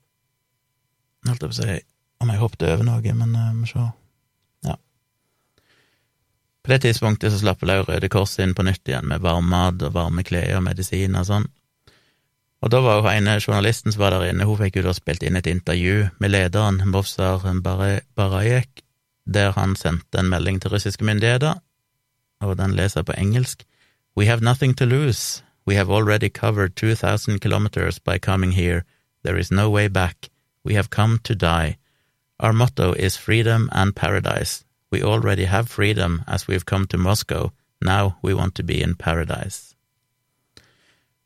[1.28, 1.78] holdt jeg på å si
[2.23, 3.86] om jeg hoppet over noe, men uh, må se.
[6.67, 9.80] På det tidspunktet så slapp vel Røde Kors inn på nytt igjen med varm mat
[9.88, 11.45] og varme klær og medisin og sånn.
[12.60, 15.23] Og da var jo ene journalisten som var der inne, hun fikk jo da spilt
[15.23, 17.39] inn et intervju med lederen, Movsar
[18.19, 18.84] Barajek,
[19.23, 21.56] der han sendte en melding til russiske myndigheter,
[22.43, 23.63] og den leser jeg på engelsk.
[24.19, 25.41] We have nothing to lose.
[25.65, 28.84] We have already covered 2000 kilometers by coming here.
[29.23, 30.27] There is no way back.
[30.65, 31.77] We have come to die.
[32.41, 34.66] Our motto is freedom and paradise.
[34.91, 37.52] We already have freedom as we've come to Moscow.
[37.82, 39.76] Now we want to be in paradise.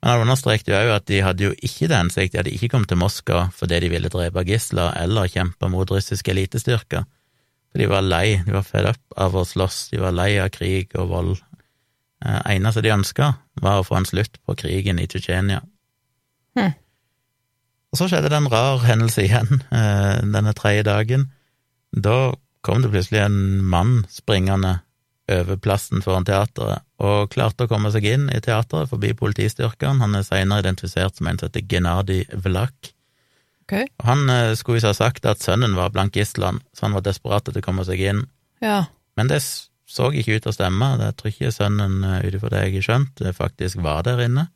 [0.01, 2.71] Men han understrekte jo òg at de hadde jo ikke det hensikt, de hadde ikke
[2.73, 7.05] kommet til Moskva fordi de ville drepe gisler eller kjempe mot russiske elitestyrker.
[7.71, 10.49] For de var lei, de var fed up av å slåss, de var lei av
[10.51, 11.35] krig og vold.
[12.25, 15.61] Eh, eneste de ønska, var å få en slutt på krigen i Tsjetsjenia.
[16.57, 16.73] Hm.
[17.91, 21.29] Og så skjedde det en rar hendelse igjen eh, denne tredje dagen.
[21.93, 22.33] Da
[22.65, 24.79] kom det plutselig en mann springende
[25.31, 30.01] over plassen foran teateret, og klarte å komme seg inn i teateret forbi politistyrkene.
[30.03, 32.91] Han er senere identifisert som en som heter Gennadij Vlak.
[33.63, 33.87] Okay.
[34.03, 37.47] Han eh, skulle visst ha sagt at sønnen var blant gislene, så han var desperat
[37.47, 38.25] etter å komme seg inn.
[38.59, 38.83] Ja.
[39.15, 39.39] Men det
[39.91, 40.89] så ikke ut til å stemme.
[40.99, 44.25] Jeg tror ikke sønnen, eh, ut ifra det jeg har skjønt, eh, faktisk var der
[44.27, 44.49] inne.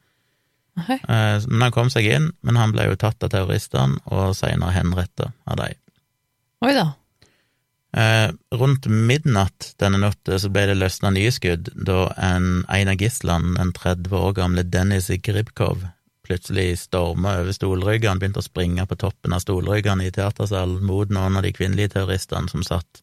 [0.77, 4.75] Eh, Men han kom seg inn, men han ble jo tatt av terroristene og senere
[4.75, 5.75] henrettet av dem.
[6.61, 6.93] Oi da.
[7.95, 12.99] Eh, rundt midnatt denne natta så ble det løsna nye skudd da en, en av
[12.99, 15.85] gislene, den 30 år gamle Dennis Gribkov,
[16.27, 21.39] plutselig storma over stolryggene, begynte å springe på toppen av stolryggene i teatersalen mot noen
[21.39, 22.99] av de kvinnelige terroristene som satt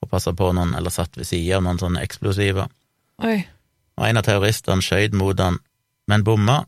[0.00, 2.70] og passa på noen, eller satt ved sida av noen sånne eksplosiver.
[3.26, 3.40] Oi.
[3.98, 5.58] Og en av terroristene skjøt mot han,
[6.06, 6.60] men bomma,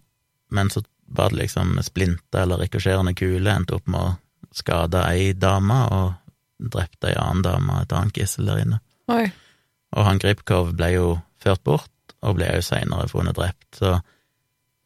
[0.50, 0.82] men så
[1.14, 6.10] var det liksom splinta eller rikosjerende kule, endte opp med å skade ei dame og
[6.72, 8.78] drepte ei annen dame, et annet gissel der inne.
[9.12, 9.26] Oi.
[9.96, 11.06] Og han Gripkov ble jo
[11.42, 11.90] ført bort,
[12.22, 13.98] og ble jo seinere funnet drept, så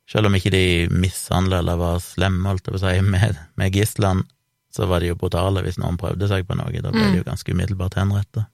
[0.06, 3.74] selv om ikke de mishandla eller var slemme, holdt jeg på å si, med, med
[3.74, 4.26] gislene,
[4.72, 7.26] så var de jo brutale hvis noen prøvde seg på noe, da ble de jo
[7.26, 8.46] ganske umiddelbart henrettet.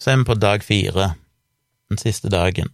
[0.00, 1.10] Så er vi på dag fire,
[1.92, 2.70] den siste dagen.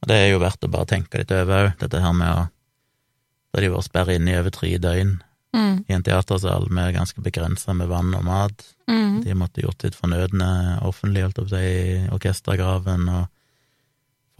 [0.00, 2.48] Og det er jo verdt å bare tenke litt over òg, dette her med å
[3.52, 5.18] Da de var sperret inne i over tre døgn
[5.52, 5.84] Mm.
[5.84, 8.62] i en teatersal med ganske begrensa med vann og mat.
[8.88, 9.20] Mm.
[9.24, 13.26] De måtte gjort sitt fornødne offentlig, holdt opp i orkestergraven, og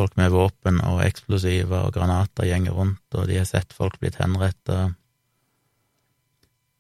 [0.00, 4.20] folk med våpen og eksplosiver og granater gjenger rundt, og de har sett folk blitt
[4.24, 4.38] en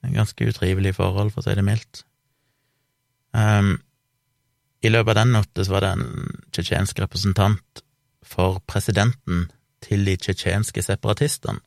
[0.02, 2.00] Ganske utrivelige forhold, for å si det mildt.
[3.32, 3.76] Um,
[4.82, 7.84] I løpet av den natta var det en tsjetsjensk representant
[8.26, 9.46] for presidenten
[9.84, 11.62] til de tsjetsjenske separatistene,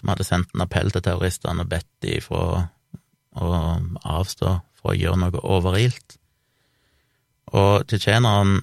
[0.00, 2.66] som hadde sendt en appell til terroristene og bedt de fra
[3.38, 3.50] å
[4.02, 6.16] avstå fra å gjøre noe overilt.
[7.54, 8.60] Og tsjetsjenerne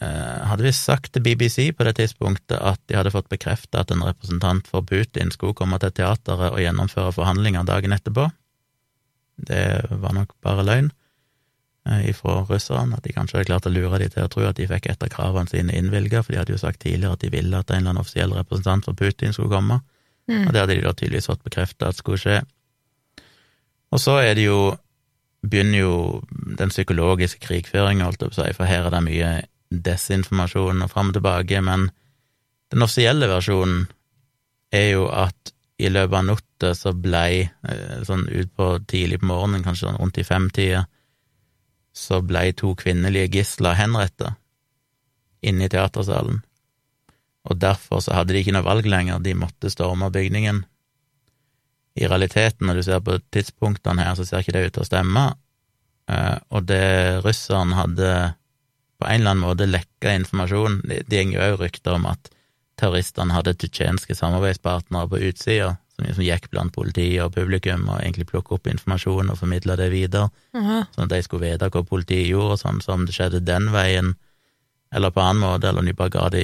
[0.00, 3.92] eh, hadde visst sagt til BBC på det tidspunktet at de hadde fått bekreftet at
[3.92, 8.28] en representant for Putin skulle komme til teateret og gjennomføre forhandlinger dagen etterpå.
[9.48, 10.92] Det var nok bare løgn
[11.88, 14.60] eh, ifra russerne, at de kanskje hadde klart å lure dem til å tro at
[14.60, 17.32] de fikk et av kravene sine innvilga, for de hadde jo sagt tidligere at de
[17.34, 19.80] ville at en eller annen offisiell representant for Putin skulle komme,
[20.24, 20.46] Mm.
[20.46, 22.38] og det hadde de da tydeligvis fått bekrefta at skulle skje.
[23.92, 24.74] Og så er det jo
[25.44, 25.96] begynner jo
[26.58, 29.32] den psykologiske krigføringa, for her er det mye
[29.68, 31.90] desinformasjon og fram og tilbake, men
[32.72, 33.84] den offisielle versjonen
[34.72, 39.64] er jo at i løpet av natta så blei, eh, sånn utpå tidlig på morgenen,
[39.66, 40.84] kanskje sånn rundt i femtida,
[41.94, 44.34] så blei to kvinnelige gisler henretta
[45.42, 46.40] inne i teatersalen,
[47.44, 50.62] og derfor så hadde de ikke noe valg lenger, de måtte storme bygningen.
[51.94, 54.88] I realiteten, når du ser på tidspunktene her, så ser ikke det ut til å
[54.88, 55.24] stemme,
[56.10, 58.08] eh, og det russeren hadde
[58.98, 62.30] på en eller annen måte lekka informasjon Det går jo òg rykter om at
[62.80, 68.26] terroristene hadde tsjetsjenske samarbeidspartnere på utsida, som som gikk blant politiet og publikum og egentlig
[68.32, 70.80] plukka opp informasjon og formidla det videre, Aha.
[70.94, 74.16] sånn at de skulle vite hva politiet gjorde og sånn, som det skjedde den veien,
[74.94, 76.42] eller på annen måte, eller om de bare ga de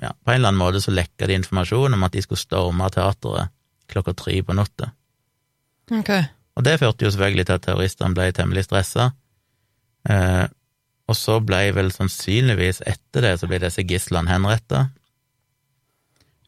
[0.00, 2.88] ja, På en eller annen måte så lekka de informasjon om at de skulle storme
[2.92, 3.52] teateret
[3.90, 4.92] klokka tre på natta.
[5.90, 6.24] Okay.
[6.56, 9.10] Og det førte jo selvfølgelig til at terroristene ble temmelig stressa.
[10.08, 10.46] Eh,
[11.10, 14.86] og så ble vel sannsynligvis etter det så ble disse gislene henretta.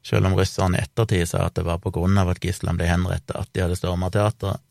[0.06, 2.88] Selv om russerne i ettertid sa at det var på grunn av at gislene ble
[2.90, 4.62] henretta at de hadde storma teateret.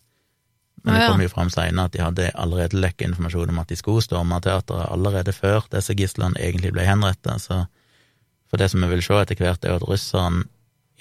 [0.84, 3.76] Men det kom jo fram seinere at de hadde allerede lekka informasjon om at de
[3.78, 7.36] skulle storme teateret allerede før disse gislene egentlig ble henretta.
[7.38, 7.60] Så
[8.50, 10.44] for det som vi vil se etter hvert, er jo at russerne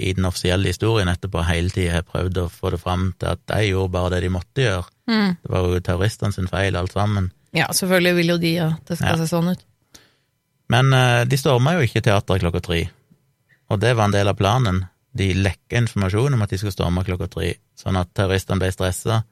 [0.00, 3.40] i den offisielle historien etterpå hele tida har prøvd å få det fram til at
[3.50, 4.86] de gjorde bare det de måtte gjøre.
[5.10, 5.34] Mm.
[5.42, 7.26] Det var jo terroristene sin feil, alt sammen.
[7.56, 9.16] Ja, selvfølgelig vil jo de at det skal Ja.
[9.20, 9.64] se sånn ut.
[10.70, 12.80] Men uh, de storma jo ikke teateret klokka tre,
[13.70, 14.84] og det var en del av planen.
[15.12, 19.24] De lekka informasjon om at de skulle storme klokka tre, sånn at terroristene ble stressa,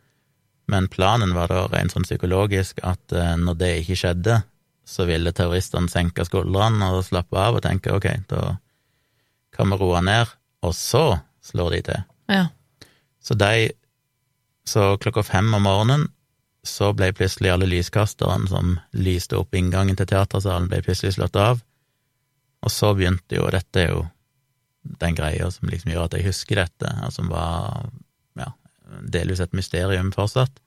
[0.69, 4.41] men planen var da rent sånn psykologisk at eh, når det ikke skjedde,
[4.89, 8.43] så ville terroristene senke skuldrene og slappe av og tenke ok, da
[9.57, 10.31] kan vi roe ned,
[10.65, 12.07] og så slår de til.
[12.33, 12.47] Ja.
[13.21, 13.73] Så de
[14.69, 16.03] Så klokka fem om morgenen
[16.69, 21.63] så ble plutselig alle lyskasterne som lyste opp inngangen til teatersalen, ble plutselig slått av.
[22.61, 24.03] Og så begynte jo, dette er jo
[25.01, 27.89] den greia som liksom gjør at jeg husker dette, og som var
[29.03, 30.61] delvis et mysterium fortsatt,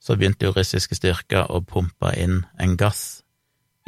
[0.00, 3.22] så begynte jo russiske styrker å pumpe inn en gass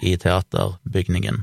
[0.03, 1.43] i teaterbygningen.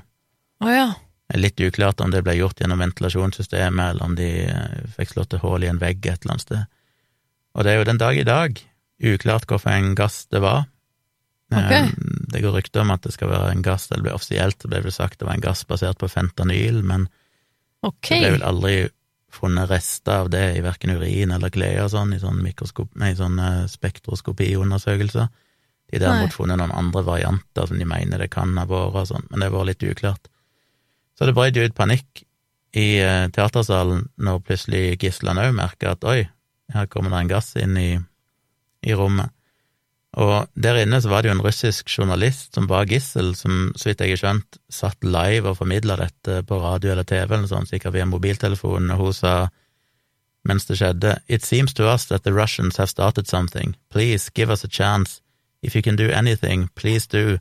[0.63, 0.87] Å ja.
[1.29, 5.35] Er litt uklart om det ble gjort gjennom ventilasjonssystemet, eller om de eh, fikk slått
[5.37, 6.75] et hull i en vegg et eller annet sted.
[7.57, 8.61] Og det er jo den dag i dag
[8.99, 10.67] uklart hvorfor en gass det var.
[11.53, 11.71] Ok.
[11.71, 11.89] Eh,
[12.29, 14.83] Det går rykter om at det skal være en gass, det ble offisielt, det ble
[14.85, 17.07] vel sagt det var en gass basert på fentanyl, men
[17.81, 18.19] okay.
[18.19, 18.75] det ble vel aldri
[19.33, 23.13] funnet rester av det i verken urin eller klær og sånn, i sånn, mikroskop, nei,
[23.17, 25.29] sånn eh, spektroskopiundersøkelser.
[25.89, 29.07] De har derimot funnet noen andre varianter som de mener det kan ha vært og
[29.09, 30.29] sånn, men det var litt uklart.
[31.17, 32.23] Så det brøt ut panikk
[32.77, 36.21] i eh, teatersalen når plutselig gislene òg merka at oi,
[36.73, 37.89] her kommer det en gass inn i,
[38.85, 39.33] i rommet.
[40.17, 43.91] Og der inne så var det jo en russisk journalist som var gissel, som så
[43.91, 47.69] vidt jeg har skjønt, satt live og formidla dette på radio eller TV eller sånt,
[47.69, 49.33] sikkert via mobiltelefonen, og hun sa
[50.47, 53.75] mens det skjedde, It seems to us that the Russians have started something.
[53.91, 55.21] Please give us a chance.
[55.61, 57.39] If you can do anything, please do.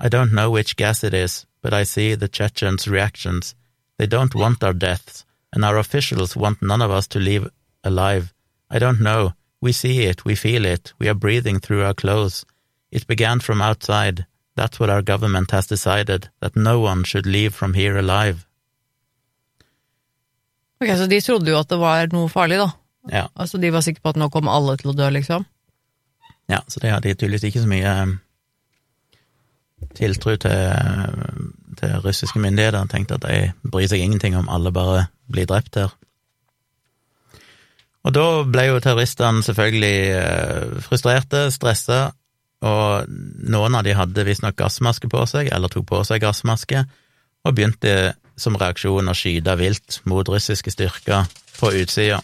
[0.00, 3.54] I don't know which gas it is, but I see the Chechens' reactions.
[3.98, 7.50] They don't want our deaths, and our officials want none of us to leave
[7.82, 8.32] alive.
[8.70, 9.32] I don't know.
[9.62, 12.44] We see it, we feel it, we are breathing through our clothes.
[12.92, 14.26] It began from outside.
[14.56, 18.46] That's what our government has decided, that no one should leave from here alive.
[20.80, 22.70] Ok, Så de trodde jo at det var noe farlig, da?
[23.12, 25.44] Ja, Altså De var sikre på at nå kom alle til å dø, liksom?
[26.48, 28.10] ja så det hadde tydeligvis ikke så mye eh,
[29.98, 30.52] tiltro til,
[31.80, 32.86] til russiske myndigheter.
[32.86, 35.90] Tenkte at de bryr seg ingenting om alle bare blir drept her.
[38.06, 42.12] Og da ble jo terroristene selvfølgelig eh, frustrerte, stressa,
[42.66, 43.10] og
[43.50, 46.84] noen av de hadde visstnok gassmaske på seg, eller tok på seg gassmaske,
[47.46, 51.26] og begynte som reaksjon å skyte vilt mot russiske styrker
[51.58, 52.20] på utsida.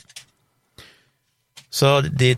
[1.73, 2.35] Så de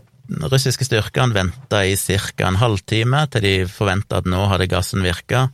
[0.49, 2.47] russiske styrkene venta i ca.
[2.47, 5.49] en halvtime til de forventa at nå hadde gassen virka,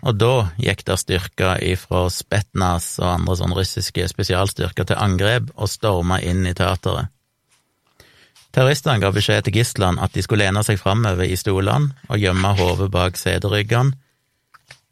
[0.00, 5.68] og da gikk der styrker ifra Spetnas og andre sånne russiske spesialstyrker til angrep og
[5.68, 7.12] storma inn i teateret.
[8.50, 12.54] Terroristene ga beskjed til gislene at de skulle lene seg framover i stolene og gjemme
[12.58, 13.94] hodet bak seteryggene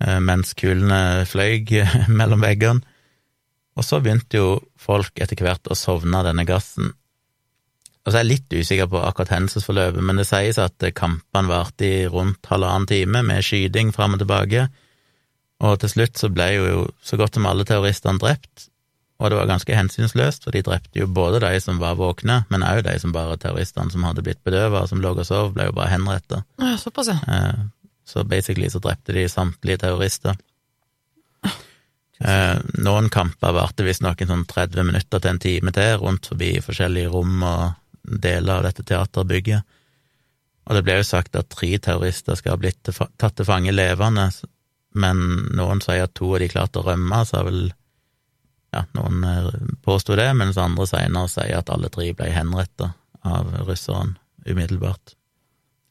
[0.05, 1.67] eh, mens kulene fløy
[2.21, 2.85] mellom veggene.
[3.79, 6.93] Og så begynte jo folk etter hvert å sovne av denne gassen.
[8.03, 11.85] Og så er jeg litt usikker på akkurat hendelsesforløpet, men det sies at kampene varte
[11.87, 14.65] i rundt halvannen time med skyting fram og tilbake,
[15.61, 18.69] og til slutt så ble jo så godt som alle terroristene drept,
[19.19, 22.63] og det var ganske hensynsløst, for de drepte jo både de som var våkne, men
[22.63, 25.75] òg de som bare terroristene som hadde blitt bedøva, som lå og sov, ble jo
[25.75, 26.45] bare henretta.
[26.63, 27.19] Ja, såpass, ja.
[27.27, 27.65] Eh,
[28.07, 30.39] så basically så drepte de samtlige terrorister.
[32.19, 37.11] Eh, noen kamper varte visstnok sånn 30 minutter til en time til, rundt forbi forskjellige
[37.13, 37.75] rom og
[38.23, 39.67] deler av dette teaterbygget.
[40.69, 44.29] Og det ble jo sagt at tre terrorister skal ha blitt tatt til fange levende,
[44.99, 45.21] men
[45.57, 47.69] noen sier at to av de klarte å rømme, så har vel
[48.75, 49.51] ja, noen eh,
[49.85, 52.93] påsto det, mens andre senere sier at alle tre ble henretta
[53.27, 55.15] av russeren umiddelbart,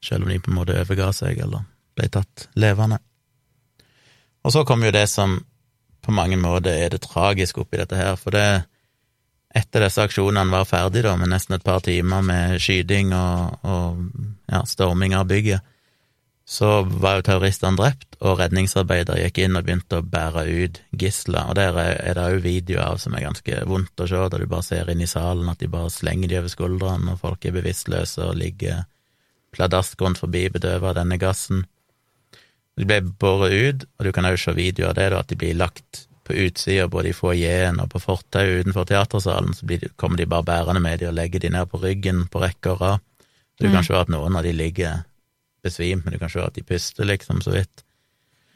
[0.04, 1.66] selv om de på en måte overga seg eller
[1.98, 3.00] ble tatt levende.
[4.46, 5.40] Og så kom jo det som
[6.06, 8.64] på mange måter er det tragiske oppi dette her, for det
[9.58, 14.04] etter disse aksjonene var ferdig, da, med nesten et par timer med skyting og, og
[14.52, 15.66] ja, storming av bygget,
[16.48, 21.50] så var jo terroristene drept, og redningsarbeidere gikk inn og begynte å bære ut gisler.
[21.52, 24.46] Og der er det òg videoer av som er ganske vondt å se, da du
[24.48, 27.58] bare ser inn i salen at de bare slenger de over skuldrene, og folk er
[27.58, 28.86] bevisstløse og ligger
[29.58, 31.66] pladask rundt forbi bedøvet av denne gassen.
[32.80, 35.40] De ble båret ut, og du kan òg se videoer av det, da, at de
[35.44, 40.20] blir lagt på utsida, både i foajeen og på fortauet utenfor teatersalen, så de, kommer
[40.20, 43.06] de bare bærende med de og legger de ned på ryggen på rekke og rad.
[43.60, 43.88] Du kan mm.
[43.92, 45.04] se at noen av de ligger
[45.68, 47.86] besvimt, men du kan se at de puster, liksom, så vidt.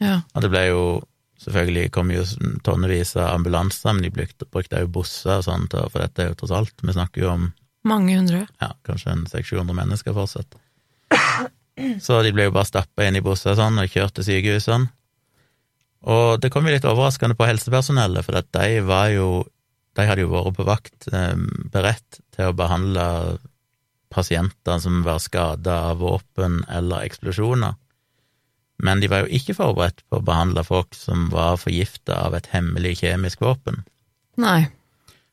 [0.02, 0.20] Ja.
[0.34, 0.84] Og det ble jo
[1.42, 2.20] Selvfølgelig kom jo
[2.62, 6.36] tonnevis av ambulanser, men de brukte, brukte jo busser og sånn, for dette er jo
[6.38, 7.48] tross alt Vi snakker jo om
[7.82, 8.44] Mange hundre.
[8.62, 10.54] Ja, kanskje en 600-700 mennesker fortsatt.
[12.06, 14.86] Så de ble jo bare stappa inn i busser og sånn, og kjørt til sykehusene.
[16.12, 19.44] Og det kom jo litt overraskende på helsepersonellet, for at de var jo
[19.92, 21.34] De hadde jo vært på vakt, eh,
[21.68, 23.02] beredt til å behandle
[24.12, 27.74] pasienter som var skada av våpen eller eksplosjoner,
[28.82, 32.48] men de var jo ikke forberedt på å behandle folk som var forgifta av et
[32.54, 33.84] hemmelig kjemisk våpen.
[34.42, 34.66] Nei.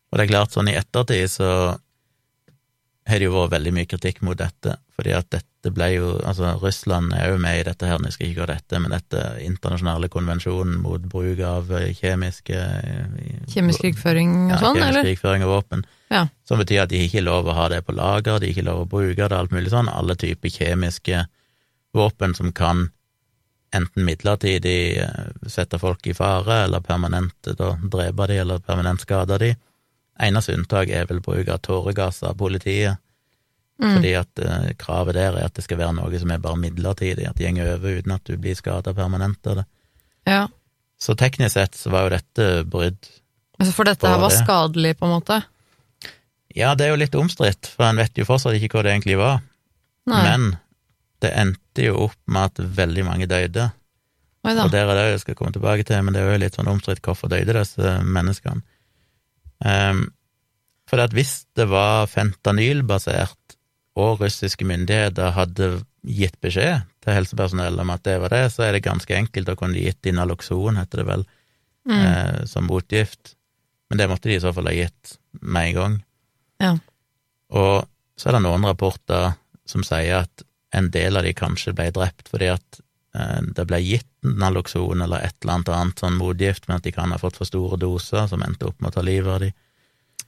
[0.10, 1.50] Og det er klart, sånn i ettertid så
[3.10, 6.54] har det jo vært veldig mye kritikk mot dette, fordi at dette ble jo Altså,
[6.62, 10.08] Russland er jo med i dette her, nå skal ikke gå dette, men dette internasjonale
[10.12, 12.60] konvensjonen mot bruk av kjemiske
[13.52, 15.02] Kjemisk krigføring og ja, sånn, eller?
[15.02, 15.84] Kjemisk krigføring og våpen.
[16.13, 16.24] Ja.
[16.48, 18.67] Som betyr at de ikke er lov å ha det på lager, de er ikke
[18.69, 19.91] lov å bruke det, alt mulig sånn.
[19.91, 21.26] Alle typer kjemiske
[21.98, 22.88] våpen som kan
[23.76, 29.38] enten midlertidig eh, sette folk i fare, eller permanent da, drepe de, eller permanent skade
[29.41, 29.52] de.
[30.19, 33.00] Eneste unntak er vel bruk av tåregass av politiet,
[33.82, 33.96] mm.
[33.96, 37.28] fordi at uh, kravet der er at det skal være noe som er bare midlertidig,
[37.30, 39.68] at det går over uten at du blir skada permanent av det.
[40.30, 40.44] Ja.
[41.00, 43.00] Så teknisk sett så var jo dette brudd.
[43.60, 45.42] Altså for dette her var skadelig, på en måte?
[46.56, 49.20] Ja, det er jo litt omstridt, for en vet jo fortsatt ikke hva det egentlig
[49.20, 49.42] var.
[50.10, 50.22] Nei.
[50.26, 50.50] Men
[51.24, 53.70] det endte jo opp med at veldig mange døde.
[54.48, 56.72] Og der er det jeg skal komme tilbake til, men det er jo litt sånn
[56.72, 58.63] omstridt hvorfor døde disse menneskene.
[59.60, 60.06] Um,
[60.89, 63.38] for at hvis det var fentanylbasert,
[63.97, 65.71] og russiske myndigheter hadde
[66.06, 69.58] gitt beskjed til helsepersonell om at det var det, så er det ganske enkelt å
[69.60, 71.25] kunne gitt Inaloxon, heter det vel,
[71.89, 71.95] mm.
[71.97, 73.34] eh, som motgift.
[73.89, 75.97] Men det måtte de i så fall ha gitt med en gang.
[76.63, 76.75] Ja.
[77.56, 77.88] Og
[78.19, 79.34] så er det noen rapporter
[79.69, 82.82] som sier at en del av de kanskje ble drept fordi at
[83.17, 86.93] eh, det ble gitt naloxon eller et eller annet annet sånn motgift, men at de
[86.93, 89.52] kan ha fått for store doser som endte opp med å ta livet av de.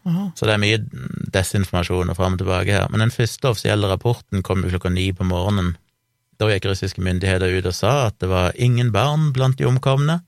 [0.08, 0.32] Aha.
[0.36, 0.80] Så det er mye
[1.34, 2.90] desinformasjon og fram og tilbake her.
[2.90, 5.76] Men den første offisielle rapporten kom jo klokka ni på morgenen.
[6.42, 10.22] Da gikk russiske myndigheter ut og sa at det var ingen barn blant de omkomne,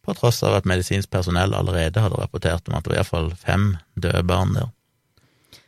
[0.00, 3.66] på tross av at medisinsk personell allerede hadde rapportert om at det var iallfall fem
[4.00, 4.70] døde barn der.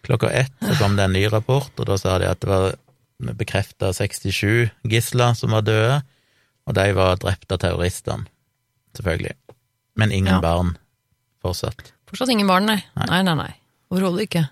[0.02, 2.72] Klokka ett så kom det en ny rapport, og da sa de at det var
[3.38, 6.00] bekrefta 67 gisler som var døde,
[6.66, 8.26] og de var drept av terroristene,
[8.96, 9.36] selvfølgelig.
[10.00, 10.42] Men ingen ja.
[10.42, 10.74] barn
[11.44, 11.91] fortsatt.
[12.12, 12.82] Fortsatt ingen barn, nei.
[13.00, 13.36] Nei, nei, nei.
[13.40, 13.52] nei.
[13.92, 14.46] Overhodet ikke.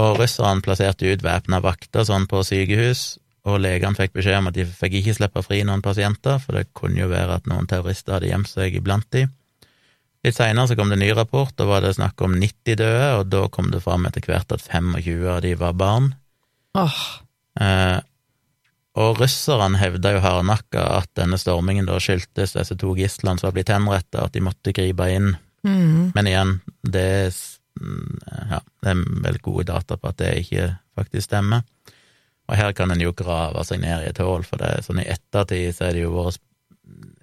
[0.00, 4.56] Og russerne plasserte ut væpna vakter sånn på sykehus, og legene fikk beskjed om at
[4.58, 8.18] de fikk ikke slippe fri noen pasienter, for det kunne jo være at noen terrorister
[8.18, 9.24] hadde gjemt seg iblant de.
[10.26, 13.08] Litt seinere så kom det en ny rapport, da var det snakk om 90 døde,
[13.16, 16.10] og da kom det fram etter hvert at 25 av de var barn.
[16.76, 16.98] Oh.
[17.58, 17.98] Eh,
[19.00, 23.56] og russerne hevda jo hardnakka at denne stormingen da skyldtes disse to gislene som var
[23.56, 25.32] blitt henretta, at de måtte gripe inn.
[25.64, 26.12] Mm.
[26.16, 27.40] Men igjen, det er,
[28.50, 30.68] ja, det er vel gode data på at det ikke
[30.98, 31.64] faktisk stemmer.
[32.50, 35.10] Og her kan en jo grave seg ned i et hull, for det sånn i
[35.10, 36.42] ettertid så er det jo vært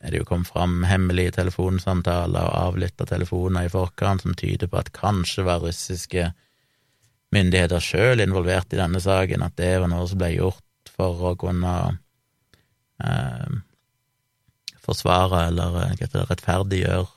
[0.02, 4.80] er det jo kommet fram hemmelige telefonsamtaler og avlytta telefoner i forkant som tyder på
[4.80, 6.30] at kanskje var russiske
[7.36, 11.34] myndigheter sjøl involvert i denne saken, at det var noe som ble gjort for å
[11.40, 11.74] kunne
[13.04, 13.58] eh,
[14.86, 17.17] forsvare eller det, rettferdiggjøre eh,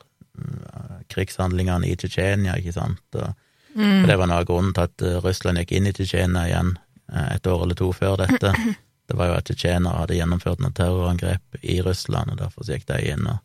[1.11, 3.03] krigshandlingene i Tsjetsjenia, ikke sant.
[3.15, 3.33] Og,
[3.71, 4.01] Mm.
[4.03, 6.73] og det var noe av grunnen til at eh, Russland gikk inn i Tsjetsjenia igjen
[7.13, 8.51] eh, et år eller to før dette.
[9.11, 12.99] Det var jo at tsjetsjenere hadde gjennomført noen terrorangrep i Russland, og derfor gikk de
[13.11, 13.41] inn og,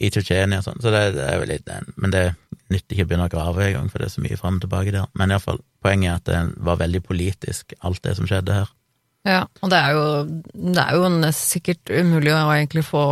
[0.00, 0.78] i Tsjetsjenia og sånn.
[0.80, 2.22] Så det, det er jo litt Men det
[2.72, 4.94] nytter ikke å begynne å grave engang, for det er så mye fram og tilbake
[4.94, 5.04] der.
[5.12, 8.72] Men iallfall, poenget er at det var veldig politisk, alt det som skjedde her.
[9.26, 10.04] Ja, og det er jo,
[10.54, 13.02] det er jo sikkert umulig å egentlig få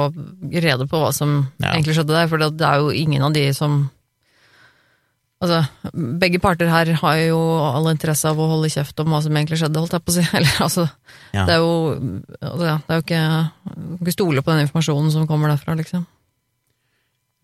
[0.55, 1.73] rede på hva som Ja.
[1.75, 3.91] egentlig skjedde der, for det er jo ingen av de som
[5.37, 9.35] Altså, begge parter her har jo all interesse av å holde kjeft om hva som
[9.37, 10.25] egentlig skjedde, holdt jeg på å si.
[10.39, 10.87] Eller altså,
[11.37, 11.45] Ja.
[11.45, 11.75] det er jo
[12.41, 13.23] altså, Det er jo ikke
[14.01, 16.07] ikke stole på den informasjonen som kommer derfra, liksom.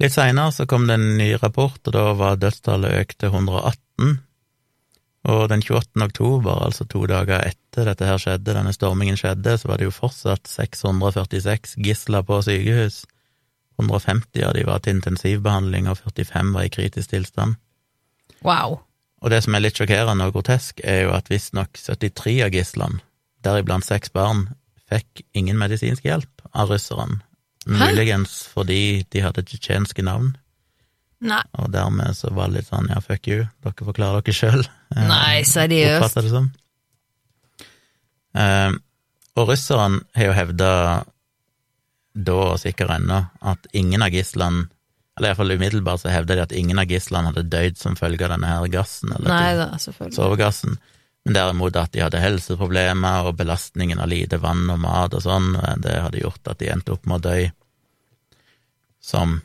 [0.00, 4.16] Litt seinere så kom det en ny rapport, og da var dødstallet økt til 118.
[5.30, 6.02] Og den 28.
[6.02, 9.94] oktober, altså to dager etter dette her skjedde, denne stormingen skjedde, så var det jo
[9.94, 13.04] fortsatt 646 gisler på sykehus.
[13.78, 17.54] 150 av de var til intensivbehandling, og 45 var i kritisk tilstand.
[18.42, 18.80] Wow.
[19.22, 22.98] Og det som er litt sjokkerende og grotesk, er jo at visstnok 73 av gislene,
[23.46, 24.48] deriblant seks barn,
[24.90, 27.22] fikk ingen medisinsk hjelp av russerne.
[27.70, 30.32] Muligens fordi de hadde tsjetsjenske navn.
[31.22, 31.42] Nei.
[31.62, 34.64] Og dermed så var det litt sånn, ja, fuck you, dere får klare dere sjøl.
[35.14, 35.98] Nei, seriøst.
[36.02, 36.48] Oppfatter det som.
[38.42, 38.72] Eh,
[39.38, 40.70] og russerne har jo hevda
[42.12, 44.66] da, og sikkert ennå, at ingen av gislene
[45.18, 48.32] eller iallfall umiddelbart så hevda de at ingen av gislene hadde dødd som følge av
[48.32, 50.16] denne her gassen, eller Nei, selvfølgelig.
[50.16, 50.78] sovegassen,
[51.22, 55.52] men derimot at de hadde helseproblemer og belastningen av lite vann og mat og sånn,
[55.84, 57.36] det hadde gjort at de endte opp med å dø,
[59.04, 59.36] som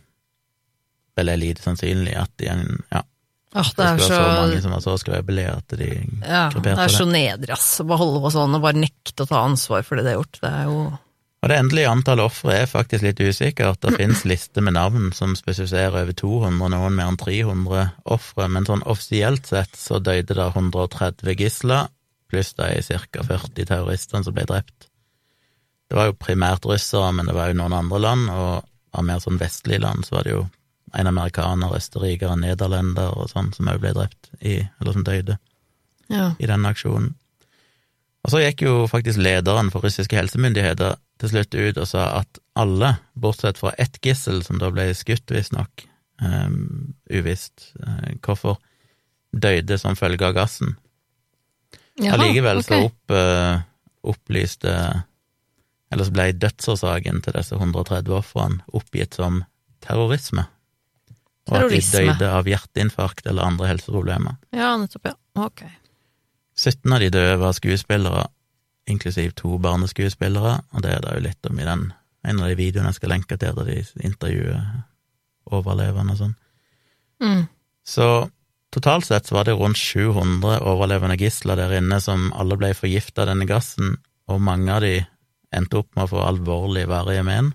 [1.18, 3.04] vel er lite sannsynlig at de ja,
[3.56, 5.90] Åh, det det er det så så mange som var så skrøpelige at de
[6.22, 7.78] Ja, det er så nedrig, ass.
[7.82, 10.40] Bare holde på sånn og bare nekte å ta ansvar for det de har gjort.
[10.42, 10.80] Det er jo
[11.38, 13.80] Og det endelige antallet ofre er faktisk litt usikkert.
[13.82, 17.86] Det finnes lister med navn som spesifiserer over 200, noen mer enn 300
[18.18, 21.88] ofre, men sånn offisielt sett så døde det 130 gisler,
[22.28, 23.24] pluss de ca.
[23.32, 24.92] 40 terroristene som ble drept.
[25.88, 29.22] Det var jo primært russere, men det var jo noen andre land, og av mer
[29.24, 30.44] sånn vestlige land så var det jo
[30.96, 35.38] en amerikaner, østerriker, en nederlender og sånn som òg ble drept i, eller som døde
[36.10, 36.36] Ja.
[36.40, 37.16] i denne aksjonen.
[38.24, 42.40] Og så gikk jo faktisk lederen for russiske helsemyndigheter til slutt ut og sa at
[42.60, 45.86] alle, bortsett fra ett gissel, som da ble skutt, visstnok,
[46.22, 48.60] um, uvisst uh, hvorfor,
[49.32, 50.76] døde som følge av gassen.
[51.98, 53.64] Jaha, Allikevel så opp, uh,
[54.08, 54.74] opplyste
[55.92, 59.40] Eller så ble dødsårsaken til disse 130 ofrene oppgitt som
[59.82, 60.44] terrorisme.
[61.48, 64.40] Og at de døde av hjerteinfarkt eller andre helseproblemer.
[64.56, 65.16] Ja, nettopp, ja.
[65.46, 65.64] Ok.
[66.58, 68.26] 17 av de døde var skuespillere,
[68.90, 71.90] inklusiv to barneskuespillere, og det er det jo litt om i den
[72.28, 74.64] en av de videoene jeg skal lenke til, der de intervjuer
[75.56, 76.34] overlevende og sånn.
[77.24, 77.44] Mm.
[77.88, 78.08] Så
[78.76, 83.24] totalt sett så var det rundt 700 overlevende gisler der inne som alle ble forgifta
[83.24, 83.96] av denne gassen,
[84.28, 84.98] og mange av de
[85.56, 87.54] endte opp med å få alvorlig varige men,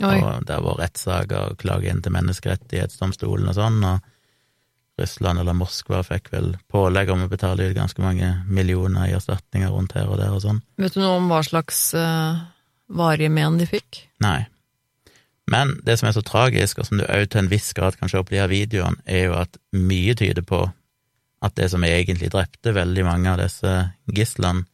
[0.00, 0.16] Oi.
[0.24, 4.08] og det har vært rettssaker og klage inn til menneskerettighetsdomstolen og sånn, og
[5.00, 9.72] Russland eller Moskva fikk vel pålegg om å betale ut ganske mange millioner i erstatninger
[9.72, 10.60] rundt her og der og sånn.
[10.80, 12.42] Vet du noe om hva slags uh,
[12.92, 14.04] varige men de fikk?
[14.24, 14.42] Nei.
[15.52, 18.10] Men det som er så tragisk, og som du òg til en viss grad kan
[18.12, 20.64] se på de her videoene, er jo at mye tyder på
[21.42, 23.72] at det som egentlig drepte veldig mange av disse
[24.14, 24.68] gislene,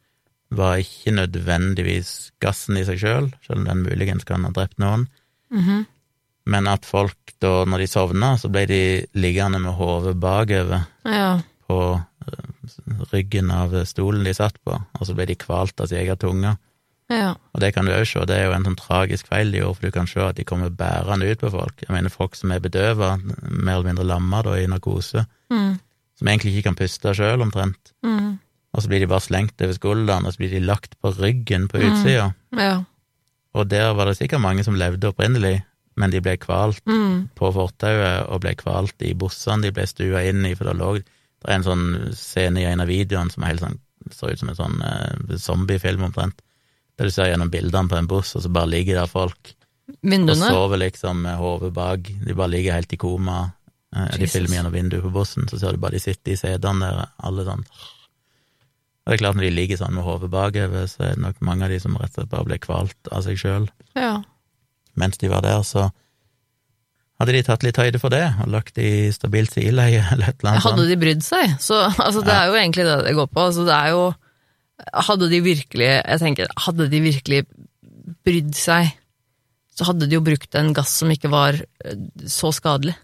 [0.50, 4.78] var ikke nødvendigvis gassen i seg sjøl, selv, selv om den muligens kan ha drept
[4.78, 5.08] noen,
[5.50, 5.86] Mhm.
[6.46, 11.40] men at folk da, når de sovna, så ble de liggende med hodet bakover Ja.
[11.68, 15.98] på eh, ryggen av stolen de satt på, og så ble de kvalt av sin
[15.98, 16.56] egen tunge.
[17.10, 17.34] ja.
[17.54, 19.76] Og det kan du òg se, det er jo en sånn tragisk feil de gjorde,
[19.76, 21.74] for du kan se at de kommer bærende ut på folk.
[21.80, 23.16] Jeg mener folk som er bedøva,
[23.50, 25.80] mer eller mindre lamma da, i narkose, Mm.
[26.18, 27.92] som egentlig ikke kan puste sjøl, omtrent.
[28.04, 28.38] Mm.
[28.74, 31.68] Og så blir de bare slengt over skulderen, og så blir de lagt på ryggen
[31.68, 31.86] på Mm.
[31.92, 32.34] utsida.
[32.56, 32.84] Ja.
[33.54, 35.62] Og der var det sikkert mange som levde opprinnelig,
[35.96, 37.30] men de ble kvalt Mm.
[37.34, 41.02] på fortauet, og ble kvalt i bussene de ble stua inn i, for det lå
[41.40, 43.78] Det er en sånn scene i en av videoene som helt sånn,
[44.10, 46.34] ser ut som en sånn eh, zombiefilm, omtrent.
[46.98, 49.54] Der du ser gjennom bildene på en buss, og så bare ligger der folk
[50.02, 50.42] Vinduene.
[50.42, 52.02] og sover liksom med hodet bak.
[52.26, 53.52] De bare ligger helt i koma.
[53.94, 56.80] Eh, De filmer gjennom vinduet på bussen, så ser du bare de sitter i setene
[56.80, 57.64] der, alle sånn.
[59.08, 61.38] Og det er klart, når de ligger sånn med hodet bakover, så er det nok
[61.48, 64.18] mange av de som rett og slett bare ble kvalt av seg sjøl Ja.
[65.00, 65.86] mens de var der, så
[67.18, 70.36] hadde de tatt litt høyde for det, og lagt det i stabilt sideleie eller et
[70.44, 71.56] eller annet Hadde de brydd seg?
[71.58, 72.42] Så altså, det Ja.
[72.44, 73.40] er jo egentlig det det går på.
[73.48, 74.14] Altså, det er jo
[74.94, 77.40] Hadde de virkelig Jeg tenker, hadde de virkelig
[78.24, 78.92] brydd seg,
[79.74, 81.96] så hadde de jo brukt en gass som ikke var eh,
[82.30, 82.94] så skadelig.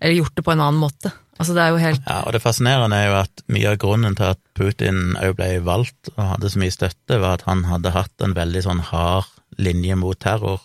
[0.00, 1.10] Eller gjort det på en annen måte.
[1.36, 4.16] Altså, det er jo helt Ja, og det fascinerende er jo at mye av grunnen
[4.16, 7.92] til at Putin òg ble valgt og hadde så mye støtte, var at han hadde
[7.96, 9.28] hatt en veldig sånn hard
[9.60, 10.62] linje mot terror.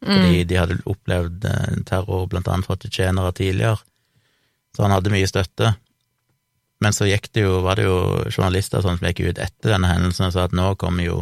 [0.00, 3.82] Fordi de hadde opplevd eh, terror blant annet fra tsjetsjenere tidligere.
[4.76, 5.74] Så han hadde mye støtte.
[6.80, 7.98] Men så gikk det jo, var det jo
[8.30, 11.18] journalister som gikk ut etter denne hendelsen og sa at nå kommer jo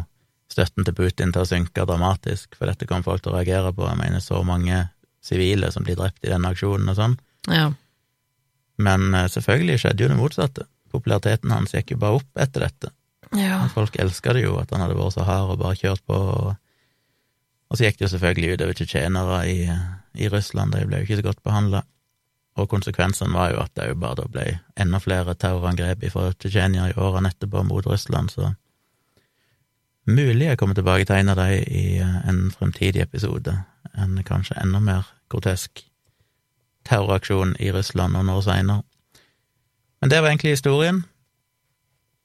[0.53, 3.84] støtten til Putin til å synke dramatisk, for dette kommer folk til å reagere på.
[3.89, 4.84] Jeg mener så mange
[5.24, 7.18] sivile som blir drept i denne aksjonen og sånn.
[7.51, 7.72] Ja.
[8.79, 10.68] Men eh, selvfølgelig skjedde jo det motsatte.
[10.93, 12.95] Populariteten hans gikk jo bare opp etter dette.
[13.37, 13.61] ja.
[13.74, 16.16] Folk elska det jo, at han hadde vært så hard og bare kjørt på.
[16.16, 19.59] Og, så gikk det jo selvfølgelig utover tsjetsjenere i,
[20.16, 21.83] i Russland, de ble jo ikke så godt behandla.
[22.59, 24.47] Og konsekvensen var jo at det jo bare ble
[24.81, 28.55] enda flere terrorangrep fra Tsjetsjenia i årene etterpå mot Russland, så
[30.09, 33.53] mulig jeg kommer tilbake til en av de i eh, en fremtidig episode,
[33.95, 35.85] en kanskje enda mer grotesk
[36.89, 38.82] terroraksjon i Russland noen år seinere.
[40.01, 41.03] Men det var egentlig historien.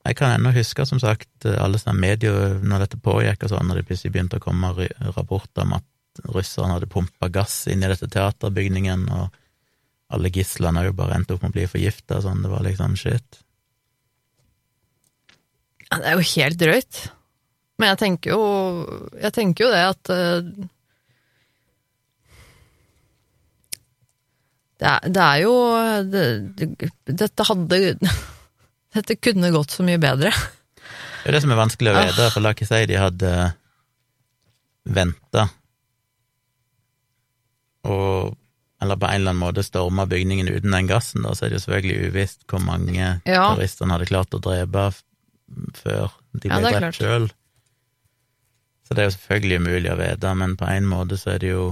[0.03, 3.79] Jeg kan ennå huske, som sagt, alle sånne medier når dette pågikk og sånn, når
[3.79, 4.73] det plutselig begynte å komme
[5.15, 5.87] rapporter om at
[6.33, 11.45] russerne hadde pumpa gass inn i dette teaterbygningen, og alle gislene òg bare endte opp
[11.45, 13.39] med å bli forgifta sånn, det var liksom shit.
[15.87, 17.01] Ja, Det er jo helt drøyt.
[17.79, 18.43] Men jeg tenker jo,
[19.17, 20.11] jeg tenker jo det at
[24.81, 25.53] det, er, det er jo
[26.09, 26.23] det,
[26.57, 26.91] det,
[27.23, 27.81] Dette hadde
[28.97, 30.29] Dette kunne gått så mye bedre.
[31.23, 33.33] Det er det som er vanskelig å vite, for la ikke si de hadde
[34.93, 35.47] venta
[37.87, 38.33] og
[38.83, 41.61] eller på en eller annen måte storma bygningen uten den gassen, da, så er det
[41.61, 43.21] jo selvfølgelig uvisst hvor mange Ja.
[43.23, 44.89] terroristene hadde klart å drepe
[45.79, 47.29] før de ble ja, drept sjøl.
[48.83, 51.53] Så det er jo selvfølgelig umulig å vite, men på en måte så er det
[51.53, 51.69] jo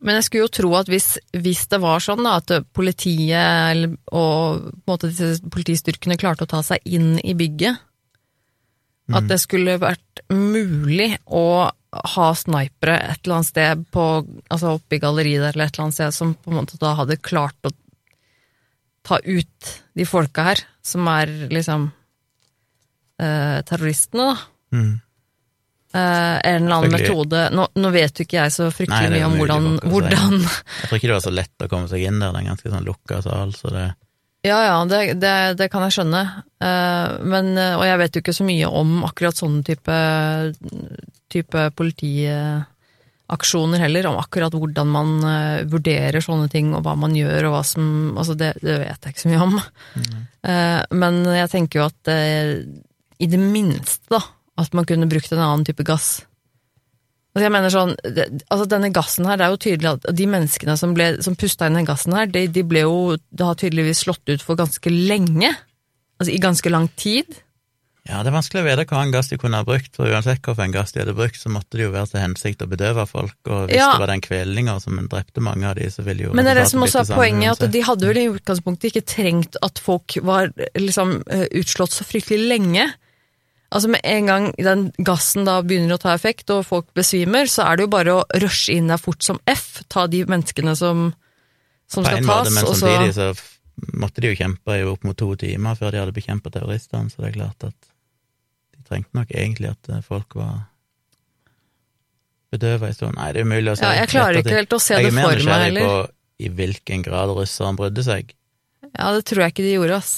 [0.00, 3.98] Men jeg skulle jo tro at hvis, hvis det var sånn da, at politiet eller,
[4.16, 5.10] og måte
[5.52, 7.82] politistyrkene klarte å ta seg inn i bygget,
[9.10, 11.70] at det skulle vært mulig å
[12.14, 14.04] ha snipere et eller annet sted på,
[14.46, 16.94] altså oppe i galleriet der, eller et eller annet sted, som på en måte da
[16.98, 17.72] hadde klart å
[19.06, 21.88] ta ut de folka her, som er liksom
[23.20, 24.76] eh, terroristene, da.
[24.76, 24.92] mm.
[25.92, 27.50] Eh, en eller annen metode.
[27.50, 30.96] Nå, nå vet jo ikke jeg så fryktelig er mye om hvordan, hvordan Jeg tror
[31.00, 32.86] ikke det var så lett å komme seg inn der, det er en ganske sånn
[32.86, 33.86] lukka sal, så det
[34.46, 36.22] Ja, ja, det, det, det kan jeg skjønne.
[36.62, 39.96] Eh, men, eh, og jeg vet jo ikke så mye om akkurat sånne type,
[41.34, 45.10] type politiaksjoner heller, om akkurat hvordan man
[45.74, 49.10] vurderer sånne ting, og hva man gjør, og hva som Altså, det, det vet jeg
[49.10, 49.58] ikke så mye om.
[50.46, 52.14] Eh, men jeg tenker jo at
[53.20, 54.22] i det minste, da,
[54.60, 56.20] at man kunne brukt en annen type gass.
[57.30, 60.24] Altså jeg mener sånn, det, altså Denne gassen her, det er jo tydelig at de
[60.26, 62.96] menneskene som, ble, som pusta inn den gassen her, de, de ble jo
[63.30, 65.52] Det har tydeligvis slått ut for ganske lenge.
[66.18, 67.38] Altså i ganske lang tid.
[68.08, 70.72] Ja, det er vanskelig å vite hvilken gass de kunne ha brukt, for uansett hvilken
[70.74, 73.68] gass de hadde brukt, så måtte det jo være til hensikt å bedøve folk, og
[73.68, 73.92] hvis Ja.
[73.92, 76.60] det var den kvelninga som drepte mange av de, så ville jo Men det er
[76.62, 80.16] det som også er poenget, at de hadde vel i utgangspunktet ikke trengt at folk
[80.24, 82.88] var liksom eh, utslått så fryktelig lenge.
[83.70, 87.68] Altså Med en gang den gassen da begynner å ta effekt, og folk besvimer, så
[87.68, 91.12] er det jo bare å rushe inn der fort som F, ta de menneskene som,
[91.86, 93.28] som På skal en tas, måte, men og samtidig så
[94.02, 97.22] måtte de jo kjempe i opp mot to timer før de hadde bekjempet terroristene, så
[97.22, 97.78] det er klart at
[98.74, 100.64] de trengte nok egentlig at eh, folk var
[102.50, 103.14] bedøva en stund.
[103.14, 103.86] Nei, det er umulig å si.
[103.86, 105.86] Ja, jeg klarer ikke helt å se Jeg det er mer for meg nysgjerrig heller.
[105.86, 108.34] på i hvilken grad russerne brydde seg.
[108.90, 110.14] Ja, det tror jeg ikke de gjorde, ass.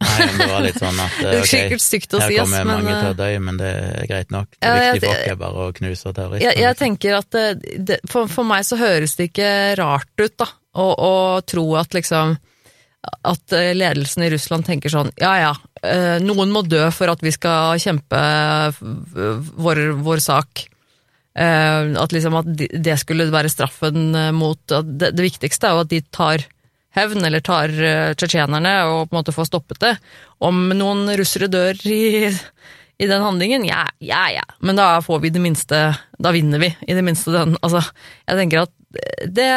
[0.00, 2.36] Nei, det var litt sånn at Det eh, er ok, sikkert stygt å her si,
[2.40, 4.48] ass, kommer mange til eh, å dø, men det er greit nok.
[4.56, 6.46] Det Ja, viktig viktige oss er bare å knuse terrorister.
[6.46, 10.36] jeg, jeg tenker at det, det, for, for meg så høres det ikke rart ut,
[10.40, 10.48] da,
[10.80, 11.12] å, å
[11.44, 12.38] tro at liksom
[13.00, 17.22] at eh, ledelsen i Russland tenker sånn ja ja, eh, noen må dø for at
[17.24, 18.18] vi skal kjempe
[18.80, 20.66] vår, vår sak.
[21.40, 25.84] Eh, At liksom at det skulle være straffen eh, mot det, det viktigste er jo
[25.84, 26.44] at de tar
[26.96, 29.94] hevn, eller tar eh, tsjetsjenerne og på en måte får stoppet det.
[30.42, 35.32] Om noen russere dør i, i den handlingen, ja, ja, ja, men da får vi
[35.34, 35.80] det minste
[36.18, 37.56] Da vinner vi, i det minste den.
[37.62, 37.84] Altså,
[38.26, 38.74] jeg tenker at
[39.30, 39.50] det,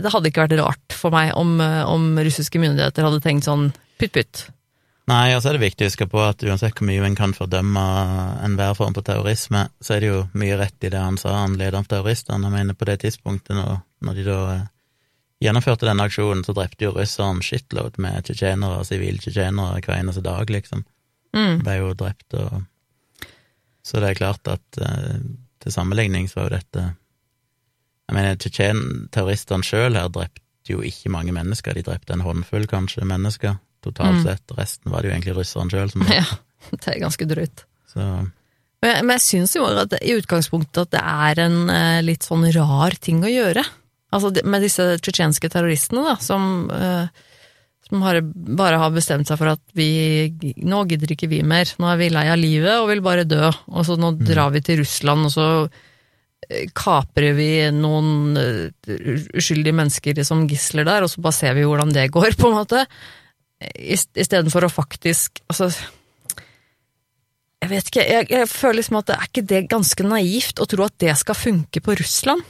[0.00, 3.70] det hadde ikke vært rart for meg om, eh, om russiske myndigheter hadde tenkt sånn
[4.00, 4.48] pytt.
[5.10, 7.32] Nei, og så er det viktig å huske på at uansett hvor mye en kan
[7.34, 7.82] fordømme
[8.46, 11.56] enhver form for terrorisme, så er det jo mye rett i det han sa, han
[11.58, 12.38] lederen for terroristene.
[12.46, 14.68] han mener på det tidspunktet når, når de da eh,
[15.40, 20.50] gjennomførte denne aksjonen, så drepte jo russeren shitload med tsjetsjenere, sivile tsjetsjenere hver eneste dag,
[20.52, 20.84] liksom.
[21.36, 21.60] Mm.
[21.62, 22.64] Ble jo drept og
[23.86, 25.20] Så det er klart at eh,
[25.62, 26.82] til sammenligning så var jo dette
[28.10, 33.06] Jeg mener, tsjetsjen-terroristene sjøl her drepte jo ikke mange mennesker, de drepte en håndfull, kanskje,
[33.06, 34.24] mennesker totalt Mm.
[34.26, 34.52] sett.
[34.58, 36.26] Resten var det jo egentlig russeren sjøl som Ja,
[36.70, 37.64] det er ganske drøyt.
[37.88, 38.00] Så
[38.82, 42.22] Men, jeg- jeg syns jo at det, i utgangspunktet at det er en eh, litt
[42.26, 43.64] sånn rar ting å gjøre.
[44.10, 47.28] Altså med disse tsjetsjenske terroristene, da, som, eh,
[47.86, 50.30] som har, bare har bestemt seg for at vi
[50.66, 53.52] Nå gidder ikke vi mer, nå er vi lei av livet og vil bare dø.
[53.70, 55.46] Og så nå drar vi til Russland, og så
[56.48, 58.98] eh, kaprer vi noen eh,
[59.38, 62.58] uskyldige mennesker som gisler der, og så bare ser vi hvordan det går, på en
[62.58, 62.84] måte.
[63.60, 65.68] Istedenfor å faktisk Altså
[67.60, 70.66] jeg vet ikke, jeg, jeg føler liksom at det er ikke det ganske naivt å
[70.70, 72.40] tro at det skal funke på Russland?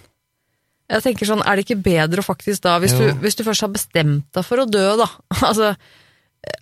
[0.91, 3.73] Jeg tenker sånn, er det ikke bedre faktisk da, hvis, du, hvis du først har
[3.73, 5.07] bestemt deg for å dø, da,
[5.49, 5.75] altså,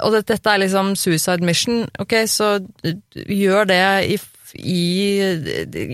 [0.04, 2.50] og det, dette er liksom suicide mission, ok, så
[3.14, 4.18] gjør det i,
[4.58, 4.82] i,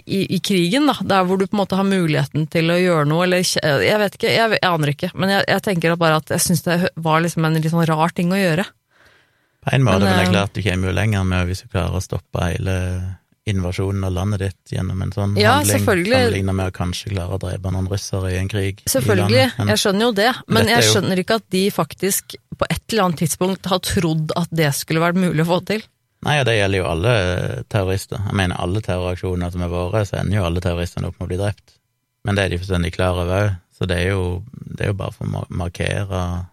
[0.03, 3.09] i, i krigen, da, der hvor du på en måte har muligheten til å gjøre
[3.11, 6.33] noe, eller jeg vet ikke, jeg, jeg aner ikke, men jeg, jeg tenker bare at
[6.35, 8.67] jeg synes det var liksom en litt sånn rar ting å gjøre.
[9.65, 11.69] på en måte, Men, vil jeg eh, klart du kommer jo lenger med hvis du
[11.69, 12.79] klarer å stoppe hele
[13.47, 17.41] invasjonen av landet ditt gjennom en sånn Ja, handling, sammenligna med å kanskje klare å
[17.43, 19.51] drepe noen russere i en krig Selvfølgelig, i.
[19.59, 22.81] Men- jeg skjønner jo det, men jeg jo- skjønner ikke at de faktisk på et
[22.93, 25.83] eller annet tidspunkt har trodd at det skulle vært mulig å få til.
[26.25, 28.17] Nei, og det gjelder jo alle terrorister.
[28.25, 31.29] Jeg mener alle terroraksjoner som er våre, så ender jo alle terroristene opp med å
[31.29, 31.77] bli drept.
[32.25, 34.43] Men det er de fullstendig klar over òg, så det er, jo,
[34.75, 36.47] det er jo bare for å markere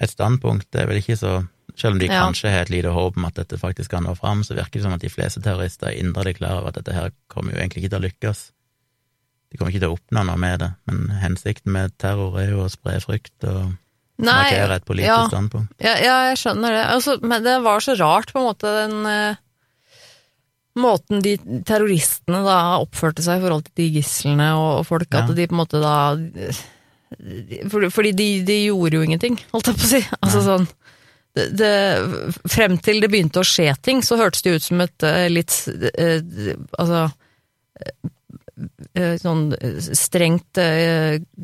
[0.00, 0.70] et standpunkt.
[0.72, 1.46] Det er vel ikke så
[1.76, 2.26] Selv om de Ja.
[2.26, 4.82] kanskje har et lite håp om at dette faktisk kan nå fram, så virker det
[4.82, 7.84] som at de fleste terrorister er inderlig klar over at dette her kommer jo egentlig
[7.84, 8.42] ikke til å lykkes.
[9.50, 12.64] De kommer ikke til å oppnå noe med det, men hensikten med terror er jo
[12.66, 13.72] å spre frykt og
[14.22, 15.72] markere et politisk ja, standpunkt.
[15.80, 16.84] ja, ja, jeg skjønner det.
[16.92, 19.36] Altså, men det var så rart, på en måte, den eh,
[20.78, 21.36] måten de
[21.68, 25.24] terroristene da oppførte seg i forhold til de gislene og, og folk, Ja.
[25.26, 26.52] at de på en måte da de-
[27.68, 30.00] for- Fordi de, de gjorde jo ingenting, holdt jeg på å si.
[30.22, 30.68] Altså sånn
[31.34, 31.70] det, det,
[32.52, 35.54] frem til det begynte å skje ting, så hørtes det ut som et eh, litt
[35.96, 36.20] eh,
[36.78, 37.06] Altså
[38.94, 39.46] eh, sånn
[39.96, 40.60] strengt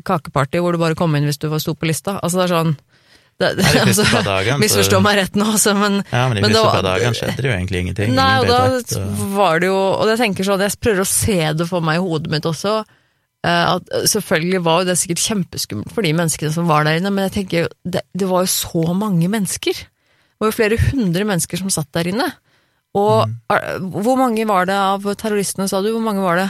[0.05, 2.19] kakeparty hvor du bare kom inn hvis du var sto på lista.
[2.21, 2.75] Altså det er sånn
[3.39, 3.49] det,
[3.87, 7.37] altså, så- Misforstå meg rett nå, altså, men Ja, men de Men første dagen skjedde
[7.39, 8.13] det jo egentlig ingenting.
[8.13, 11.07] Nei, og da rett, og- var det jo Og jeg tenker sånn, jeg prøver å
[11.07, 12.83] se det for meg i hodet mitt også.
[13.43, 17.11] Eh, At selvfølgelig var jo det sikkert kjempeskummelt for de menneskene som var der inne,
[17.11, 19.73] men jeg tenker det, det var jo så mange mennesker.
[19.73, 22.29] Det var jo flere hundre mennesker som satt der inne.
[22.97, 23.91] Og Mm.
[24.01, 25.91] hvor mange var det av terroristene, sa du?
[25.93, 26.49] Hvor mange var det?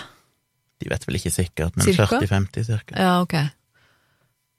[0.80, 2.20] De vet vel ikke sikkert, men Cirka?
[2.22, 2.96] 40-50 cirka.
[2.96, 3.34] Ja, ok.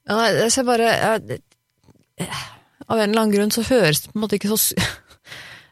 [0.09, 1.39] Ja, jeg ser bare jeg,
[2.91, 4.57] Av en eller annen grunn så høres det på en måte ikke så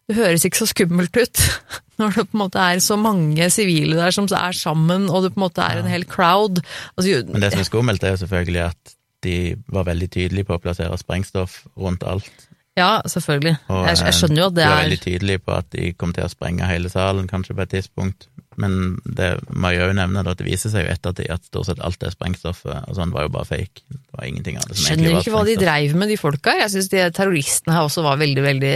[0.10, 1.41] Det høres ikke så skummelt ut
[2.01, 5.34] når det på en måte er så mange sivile der som er sammen, og det
[5.36, 6.62] på en måte er en hel crowd.
[6.95, 8.95] Altså, Men det som er skummelt, er jo selvfølgelig at
[9.28, 9.36] de
[9.68, 12.32] var veldig tydelige på å plassere sprengstoff rundt alt.
[12.80, 13.57] ja, selvfølgelig.
[13.68, 15.72] Og Jeg, jeg eh, skjønner jo at det er de var veldig tydelige på at
[15.76, 18.30] de kom til å sprenge hele salen, kanskje på et tidspunkt.
[18.60, 21.84] Men det må jeg jo nevne, at det viser seg jo ettertid at stort sett
[21.84, 23.84] alt det sprengstoffet og sånn var jo bare fake.
[23.91, 25.68] Det var ingenting av det som egentlig Skjønner ikke hva de sprengstoff.
[25.68, 26.55] dreiv med, de folka.
[26.64, 28.76] Jeg syns de terroristene her også var veldig, veldig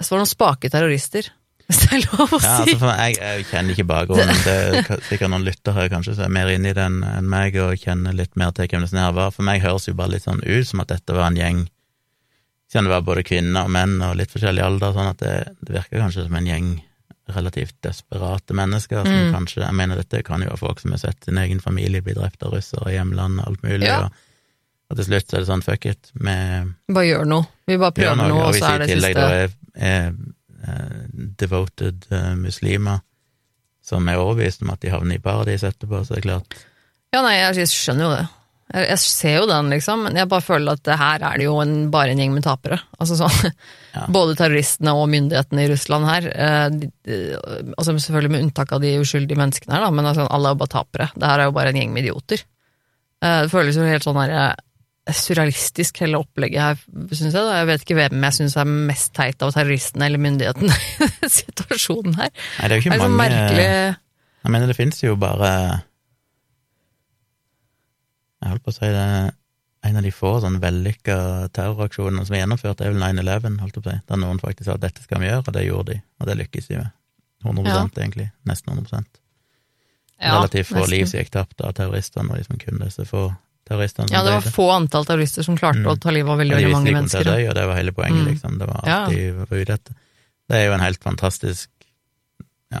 [0.00, 1.26] Det var noen spake terrorister,
[1.70, 2.46] hvis det er lov å si.
[2.48, 4.40] Ja, altså jeg, jeg kjenner ikke bakgrunnen.
[4.42, 7.76] Det er sikkert noen lyttere kanskje som er mer inne i den enn meg og
[7.78, 9.30] kjenner litt mer til hvem det er her var.
[9.36, 11.66] For meg høres jo bare litt sånn ut som at dette var en gjeng
[12.70, 15.30] Siden det var både kvinner og menn og litt forskjellig alder, sånn at det,
[15.66, 16.68] det virker kanskje som en gjeng
[17.34, 19.32] relativt desperate mennesker som Mm.
[19.34, 22.14] kanskje Jeg mener, dette kan jo være folk som har sett sin egen familie bli
[22.14, 24.04] drept av russere i hjemlandet og alt mulig, Ja.
[24.04, 24.12] og,
[24.90, 26.34] og til slutt så er det sånn fuck it, vi
[26.90, 27.46] Bare gjør noe.
[27.70, 29.56] Vi bare prøver noe, og og hvis så i er det tillegg siste da er,
[29.90, 30.12] er
[30.66, 30.98] er,
[31.40, 33.00] devoted uh, muslimer
[33.84, 36.60] som er overbevist om at de havner i paradis etterpå, så er det klart
[37.14, 38.26] Ja, nei, jeg skjønner jo det.
[38.70, 41.56] Jeg, jeg ser jo den, liksom, men jeg bare føler at her er det jo
[41.62, 42.78] en, bare en gjeng med tapere.
[43.00, 43.50] Altså sånn,
[43.90, 44.04] Ja.
[44.14, 46.26] Både terroristene og myndighetene i Russland her.
[46.30, 47.16] Eh, de, de,
[47.74, 50.60] altså Selvfølgelig med unntak av de uskyldige menneskene her, da, men altså, alle er jo
[50.60, 51.08] bare tapere.
[51.16, 52.44] Det her er jo bare en gjeng med idioter.
[53.18, 54.52] Eh, det føles jo helt sånn her eh,
[55.16, 56.80] surrealistisk, hele opplegget her,
[57.12, 57.40] syns jeg.
[57.40, 57.56] da.
[57.60, 60.76] Jeg vet ikke hvem jeg syns er mest teit av terroristene eller myndighetene
[61.26, 62.30] i situasjonen her.
[62.58, 65.50] Nei, det er jo ikke er mange merkelig Jeg mener, det finnes jo bare
[68.40, 69.06] Jeg holdt på å si det
[69.80, 71.14] en av de få sånn vellykka
[71.56, 74.66] terroraksjonene som er gjennomført, er vel 9-11, holdt jeg på å si, der noen faktisk
[74.68, 76.90] sa at dette skal vi gjøre, og det gjorde de, og det lykkes de med.
[77.40, 77.86] 100 Ja.
[77.96, 78.26] egentlig.
[78.44, 79.04] Nesten 100
[80.20, 83.30] Ja, Relativt få liv som gikk tapt av terroristene, og de som kunne disse få
[83.70, 84.52] terroristene Ja, det var døde.
[84.56, 85.90] få antall terrorister som klarte Mm.
[85.92, 87.24] å ta livet av veldig, mange mennesker.
[87.24, 88.30] dø, og det var hele poenget, Mm.
[88.34, 88.58] liksom.
[88.58, 89.06] Det var Ja.
[89.08, 89.94] de var ute etter.
[90.50, 91.68] Det er jo en helt fantastisk
[92.72, 92.80] Ja,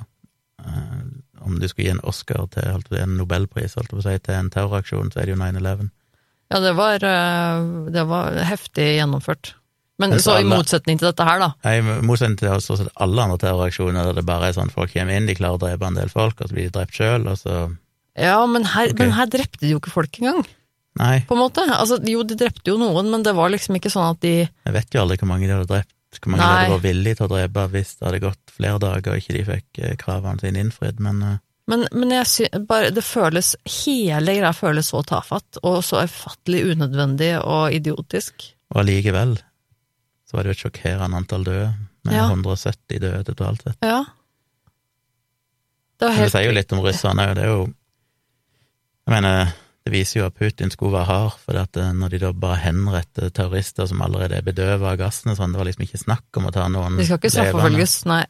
[0.66, 4.18] eh, om du skulle gi en Oscar til en nobelpris holdt jeg på å si,
[4.18, 5.90] til en terroraksjon, så er det jo 9-11.
[6.50, 9.54] Ja, det var, eh, det var heftig gjennomført.
[10.00, 11.52] Men Men så alle, i motsetning til dette her, da.
[11.62, 15.12] I motsetning til stort sett alle andre terroraksjoner der det bare er sånn folk kommer
[15.14, 17.36] inn, de klarer å drepe en del folk, og så blir de drept sjøl, og
[17.36, 17.76] så
[18.16, 18.94] Ja, men her, okay.
[19.06, 20.46] men her drepte de jo ikke folk engang,
[20.98, 21.62] Nei, på en måte.
[21.70, 24.74] Altså, jo, de drepte jo noen, men det var liksom ikke sånn at de jeg
[24.74, 26.56] vet jo aldri hvor mange de hadde drept, hvor mange de Nei.
[26.64, 29.44] hadde vært villige til å drepe hvis det hadde gått flere dager og ikke de
[29.46, 31.36] fikk eh, kravene sine innfridd, men eh,
[31.70, 37.36] Men, men sy bare, det føles Hele greia føles så tafatt, og så ufattelig unødvendig
[37.44, 38.48] og idiotisk.
[38.74, 39.36] Og allikevel
[40.26, 41.70] så var det jo et sjokkerende antall døde,
[42.04, 42.26] med Ja.
[42.32, 43.78] 170 døde totalt sett.
[43.84, 44.02] Ja.
[46.00, 46.26] Det helt...
[46.26, 47.64] Det sier jo litt om russerne òg, det er jo
[49.06, 49.50] Jeg mener,
[49.86, 52.58] det viser jo at Putin skulle være hard, for at eh, når de da bare
[52.66, 56.36] henretter terrorister som allerede er bedøvet av gassen og sånn, det var liksom ikke snakk
[56.40, 58.22] om å ta noen De skal ikke straffeforfølges, nei.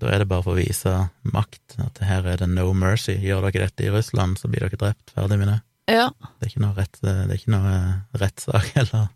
[0.00, 0.94] Da er det bare for å vise
[1.28, 3.18] makt, at her er det no mercy.
[3.20, 5.12] Gjør dere dette i Russland, så blir dere drept.
[5.12, 5.58] Ferdig med det.
[5.92, 6.06] Ja.
[6.40, 7.90] Det er ikke noe, rett, det er ikke noe eh,
[8.22, 9.08] rettssak eller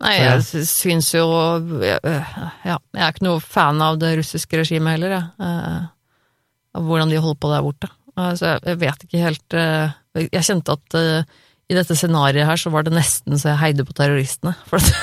[0.00, 1.24] Nei, jeg sy- syns jo
[1.84, 5.26] Ja, jeg er ikke noe fan av det russiske regimet heller, jeg.
[5.44, 5.88] Eh,
[6.78, 7.88] Av hvordan de holder på der borte.
[8.20, 9.96] Eh, Så jeg- vet ikke helt eh,
[10.28, 11.22] Jeg kjente at eh,
[11.70, 14.56] i dette scenarioet her så var det nesten så jeg heide på terroristene.
[14.66, 14.90] For at,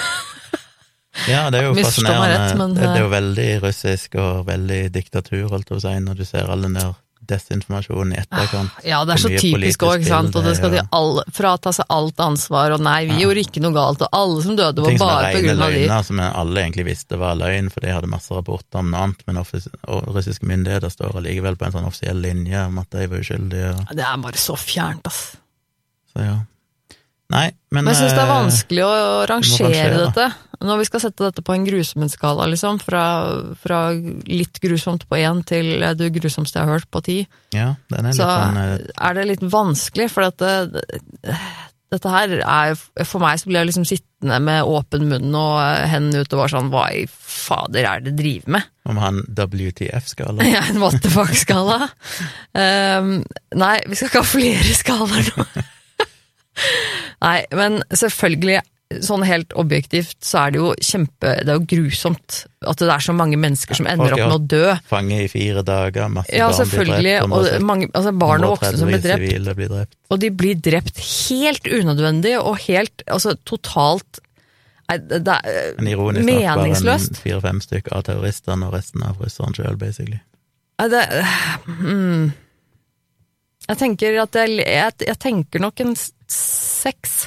[1.31, 2.27] Ja, det er jo fascinerende.
[2.29, 5.85] rett, men, det, er jo eh, veldig russisk og veldig diktatur, holdt jeg på å
[5.87, 6.91] si, når du ser alle den der
[7.27, 8.71] desinformasjonen i etterkant.
[8.87, 10.35] ja, det er så typisk òg, ikke sant.
[10.35, 13.27] Og det skal de all, frata seg alt ansvar, og nei, vi Ja.
[13.27, 15.81] gjorde ikke noe galt, og alle som døde var Ting bare på grunn av de.
[15.87, 19.23] løgner, som alle egentlig visste var løgn, for de hadde masse rapporter om noe annet,
[19.27, 23.73] men russiske myndigheter står allikevel på en sånn offisiell linje om at de var uskyldige.
[23.79, 25.37] Og, Det er bare så fjernt, ass.
[26.15, 26.37] så ja.
[27.29, 30.05] Nei, men Men jeg syns det er eh, vanskelig å rangere rangere.
[30.07, 30.27] dette.
[30.63, 33.03] Når vi skal sette dette på en grusomhetsskala, liksom, fra,
[33.61, 37.17] fra litt grusomt på én til det grusomste jeg har hørt på ti,
[37.53, 38.75] Ja, den er litt så sånn eh,
[39.09, 41.37] er det litt vanskelig, for dette,
[41.93, 42.73] dette her er
[43.07, 46.51] For meg så blir jeg liksom sittende med åpen munn og hendene ute og bare
[46.55, 48.65] sånn Hva i fader er det de driver med?
[48.89, 50.43] Om han WTF-skala.
[50.55, 51.91] Ja, en what the fuck-skala.
[52.57, 53.13] Um,
[53.55, 55.45] nei, vi skal ikke ha flere skalaer nå.
[57.27, 58.61] nei, men selvfølgelig,
[59.03, 63.03] sånn helt objektivt, så er det jo kjempe Det er jo grusomt at det er
[63.03, 64.75] så mange mennesker som ender opp med å dø.
[64.87, 68.79] Fange i fire dager, masse Ja, barn blir drept, og mange, altså barn og voksne
[68.79, 69.27] som blir drept.
[69.59, 69.97] blir drept.
[70.07, 74.21] Og de blir drept helt unødvendig og helt Altså totalt
[74.87, 77.17] Nei, det er Men ironisk nok bare meningsløst.
[77.19, 80.21] fire-fem stykker av terroristene og resten av russerne sjøl, basically.
[80.79, 81.01] Nei, det
[81.67, 82.29] mm.
[83.67, 85.91] Jeg tenker at jeg, jeg, jeg tenker nok en
[86.31, 87.25] seks.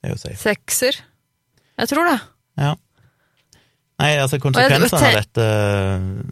[0.00, 0.40] Det er jo safe.
[0.40, 1.00] Sekser.
[1.80, 2.20] Jeg tror det.
[2.60, 2.76] Ja.
[4.00, 5.46] Nei, altså konsekvensene av dette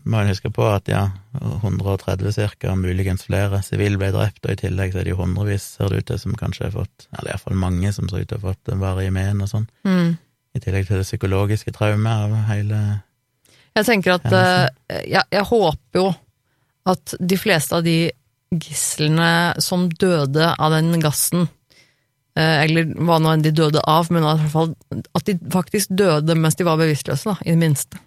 [0.08, 1.02] må en huske på at ja,
[1.36, 5.66] 130 cirka, muligens flere, sivile ble drept, og i tillegg så er det jo hundrevis,
[5.76, 8.40] ser det ut til, som kanskje har fått, eller iallfall mange som ser ut til
[8.40, 9.68] å ha fått varige men og sånn.
[9.84, 10.16] Mm.
[10.56, 12.80] I tillegg til det psykologiske traumet av hele
[13.76, 16.08] Jeg tenker at eh, jeg, jeg håper jo
[16.88, 17.98] at de fleste av de
[18.48, 21.57] gislene som døde av den gassen, eh,
[22.38, 24.74] eller hva nå enn de døde av, men i hvert fall
[25.16, 27.98] at de faktisk døde mens de var bevisstløse, da, i det minste.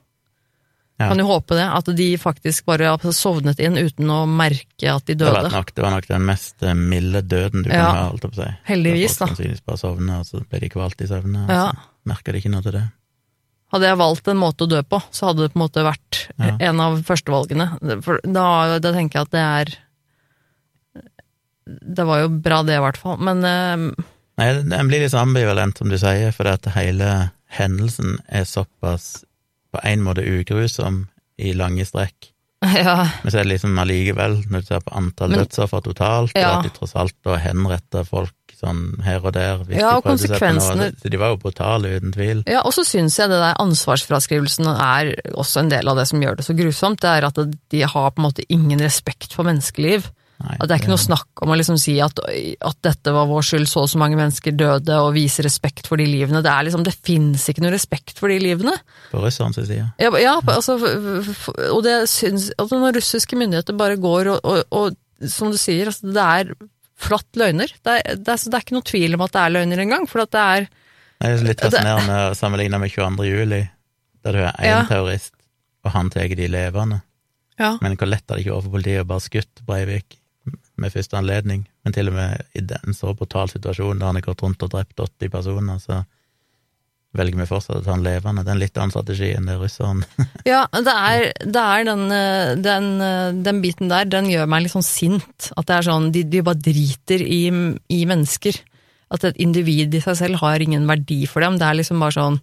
[1.01, 1.07] Ja.
[1.09, 5.15] Kan jo håpe det, at de faktisk bare sovnet inn uten å merke at de
[5.17, 5.51] det var, døde.
[5.55, 7.79] nok, det var nok den mest eh, milde døden du Ja.
[7.87, 8.51] kan ha, holdt jeg på å si.
[8.69, 9.27] Heldigvis, da.
[9.31, 11.71] Sannsynligvis bare sovne, og så ble de kvalt i søvne, og Ja.
[11.71, 12.83] så merka de ikke noe til det.
[13.73, 16.27] Hadde jeg valgt en måte å dø på, så hadde det på en måte vært
[16.37, 16.57] Ja.
[16.69, 18.03] en av førstevalgene.
[18.03, 19.77] For da, da tenker jeg at det er
[21.65, 23.17] Det var jo bra det, i hvert fall.
[23.21, 24.03] Men eh,
[24.41, 27.29] Nei, den blir litt ambivalent, som du sier, for at hele
[27.59, 29.21] hendelsen er såpass
[29.71, 31.03] på en måte ugrusom
[31.39, 32.31] i lange strekk.
[32.77, 36.51] ja, Men så er det liksom allikevel, når du ser på antall dødsoffer totalt, Ja.
[36.51, 39.97] og at de tross alt da henretter folk sånn her og der hvis Ja, de
[39.97, 40.11] og noe.
[40.11, 42.43] konsekvensene- Så De var jo brutale, uten tvil.
[42.45, 46.21] ja, og så syns jeg det der ansvarsfraskrivelsen er også en del av det som
[46.21, 47.01] gjør det så grusomt.
[47.01, 47.39] Det er at
[47.73, 50.05] de har på en måte ingen respekt for menneskeliv.
[50.41, 53.27] Nei, At det er ikke noe snakk om å liksom si at, at dette var
[53.29, 56.41] vår skyld, så og så mange mennesker døde, og vise respekt for de livene.
[56.41, 58.73] Det er liksom, det fins ikke noe respekt for de livene.
[59.11, 59.85] På russernes side.
[60.01, 60.77] Ja, ja altså,
[61.69, 65.91] og det syns altså Når russiske myndigheter bare går og, og, og som du sier,
[65.91, 66.53] altså, det er
[67.01, 67.69] flatt løgner.
[67.81, 70.07] Det er, det, er, det er ikke noe tvil om at det er løgner engang,
[70.09, 70.67] for at det er
[71.21, 73.29] Det er litt fascinerende å sammenligne med 22.
[73.29, 73.61] juli,
[74.25, 74.81] der du er én Ja.
[74.89, 75.35] terrorist,
[75.85, 77.01] og han tar de levende.
[77.59, 77.75] Ja.
[77.81, 80.17] Men hvor lett er det ikke overfor politiet å bare skutt Breivik
[80.81, 81.65] med første anledning?
[81.85, 84.73] Men til og med i den så brutal situasjon der han har gått rundt og
[84.73, 86.01] drept 80 personer, så
[87.17, 88.43] velger vi fortsatt å ta han levende.
[88.45, 90.03] Det er en litt annen strategi enn det russeren
[90.51, 92.05] Ja, det er, det er den,
[92.63, 92.91] den,
[93.43, 95.51] den biten der, den gjør meg litt sånn sint.
[95.59, 97.43] At det er sånn, de, de bare driter i,
[97.91, 98.61] i mennesker.
[99.11, 101.59] At et individ i seg selv har ingen verdi for dem.
[101.59, 102.39] Det er liksom bare sånn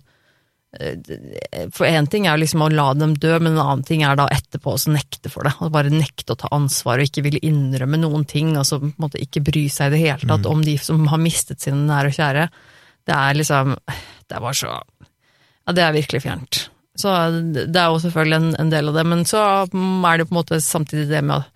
[1.75, 4.29] For én ting er liksom å la dem dø, men en annen ting er da
[4.31, 5.55] etterpå å nekte for det.
[5.65, 8.95] Og bare nekte å ta ansvar og ikke ville innrømme noen ting, Altså på en
[9.03, 12.13] måte ikke bry seg i det hele tatt om de som har mistet sine nære
[12.13, 12.49] og kjære.
[13.09, 16.69] Det er liksom Det er bare så Ja, det er virkelig fjernt.
[16.99, 17.13] Så
[17.55, 20.41] det er jo selvfølgelig en, en del av det, men så er det på en
[20.41, 21.55] måte samtidig det med at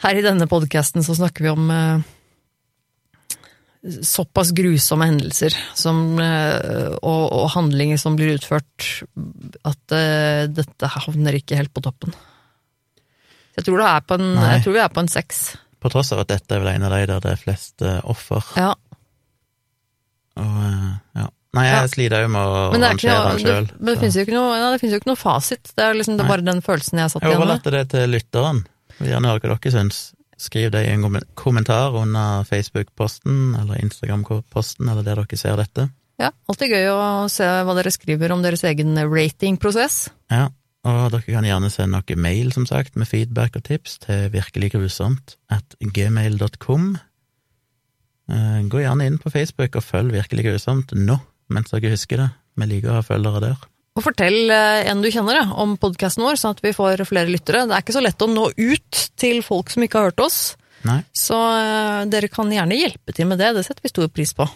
[0.00, 2.04] her i denne podkasten så snakker vi om eh,
[3.80, 8.90] såpass grusomme hendelser som, eh, og, og handlinger som blir utført,
[9.64, 12.12] at uh, dette havner ikke helt på toppen.
[13.56, 15.40] Jeg tror, det på en, jeg tror vi er på en seks.
[15.80, 17.98] På tross av at dette er vel en av de der det er flest uh,
[18.04, 18.44] offer.
[18.60, 18.74] Ja.
[20.40, 21.28] Og uh, ja.
[21.56, 21.86] Nei, jeg Ja.
[21.90, 23.64] sliter jo med å Men det, er rangere den sjøl.
[23.80, 25.72] men det finnes noe, ja, det finnes jo ikke noe fasit.
[25.74, 27.34] Det er liksom det bare den følelsen jeg satt igjen med.
[27.34, 28.60] Jeg overlater det til lytteren.
[29.00, 29.98] Vil gjerne høre hva dere syns.
[30.40, 35.90] Skriv det i en kommentar under Facebook-posten eller Instagram-posten, eller der dere ser dette.
[36.20, 40.08] Ja, alltid gøy å se hva dere skriver om deres egen ratingprosess.
[40.32, 40.48] Ja,
[40.88, 45.36] og dere kan gjerne sende noe mail, som sagt, med feedback og tips til virkeliggrusomt
[45.52, 46.90] at gmail.com.
[48.30, 51.18] Eh, Gå gjerne inn på Facebook og følg Virkelig grusomt nå,
[51.52, 52.30] mens dere husker det.
[52.56, 53.68] Vi liker å ha følgere der.
[54.00, 57.66] Og fortell eh, en du kjenner om podkasten vår, sånn at vi får flere lyttere.
[57.68, 60.38] Det er ikke så lett å nå ut til folk som ikke har hørt oss,
[60.88, 61.02] Nei.
[61.12, 63.50] så eh, dere kan gjerne hjelpe til med det.
[63.58, 64.46] Det setter vi stor pris på.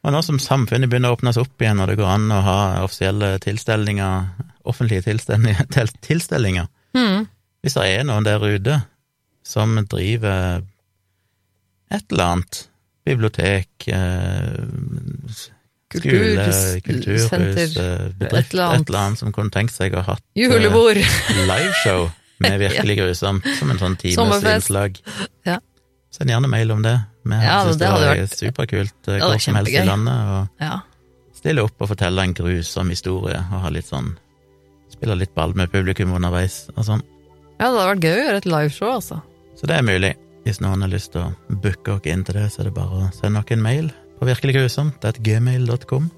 [0.00, 2.58] Og nå som samfunnet begynner å åpnes opp igjen, og det går an å ha
[2.86, 7.28] offisielle tilstelninger, offentlige tilstelninger, tel- tilstelninger Mm.
[7.62, 8.76] Hvis det er noen der ute
[9.46, 10.64] som driver
[11.90, 12.58] et eller annet,
[13.06, 14.56] bibliotek, eh,
[15.98, 20.14] skole, kulturhus, eh, bedrift, et eller et eller annet som kunne tenkt seg å ha
[20.14, 21.00] hatt eh, Julebord!
[21.50, 22.10] liveshow
[22.40, 25.00] med Virkelig grusomt, som en sånn times innslag.
[25.44, 25.58] Ja.
[26.10, 26.96] Send gjerne mail om det.
[27.24, 30.14] Vi Ja, synes det det var vært- superkult eh, hvor som helst i landet.
[30.14, 30.80] og Ja.
[31.36, 34.16] stille opp og fortelle en grusom historie, og ha litt sånn
[34.90, 37.02] Spille litt ball med publikum underveis og sånn.
[37.60, 39.20] ja, det hadde vært gøy å gjøre et liveshow, altså.
[39.56, 40.14] Så det er mulig.
[40.44, 42.88] Hvis noen har lyst til å booke dere inn til det, så er det bare
[43.06, 44.28] å sende dere en mail på
[45.18, 46.10] gmail.com.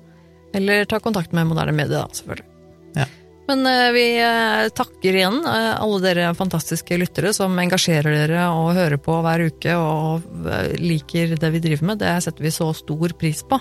[0.55, 2.49] Eller ta kontakt med moderne medier, da, selvfølgelig.
[2.99, 3.07] Ja.
[3.49, 8.77] Men eh, vi eh, takker igjen eh, alle dere fantastiske lyttere som engasjerer dere og
[8.77, 10.29] hører på hver uke og
[10.79, 12.03] liker det vi driver med.
[12.05, 13.59] Det setter vi så stor pris på.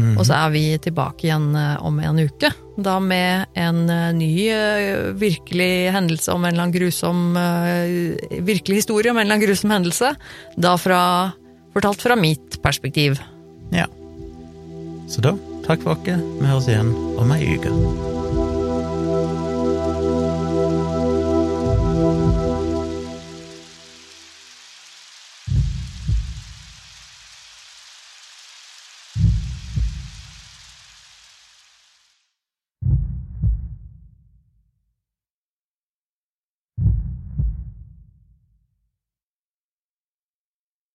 [0.00, 0.16] Mhm.
[0.18, 2.50] Og så er vi tilbake igjen om en uke.
[2.80, 3.84] Da med en
[4.16, 4.34] ny
[5.20, 7.34] virkelig hendelse om en eller annen grusom
[8.46, 10.14] Virkelig historie om en eller annen grusom hendelse.
[10.56, 11.02] Da fra,
[11.74, 13.20] fortalt fra mitt perspektiv.
[13.70, 13.86] Ja.
[15.08, 15.34] Så da,
[15.66, 16.22] takk for dere.
[16.40, 17.74] Vi høres igjen om ei uke.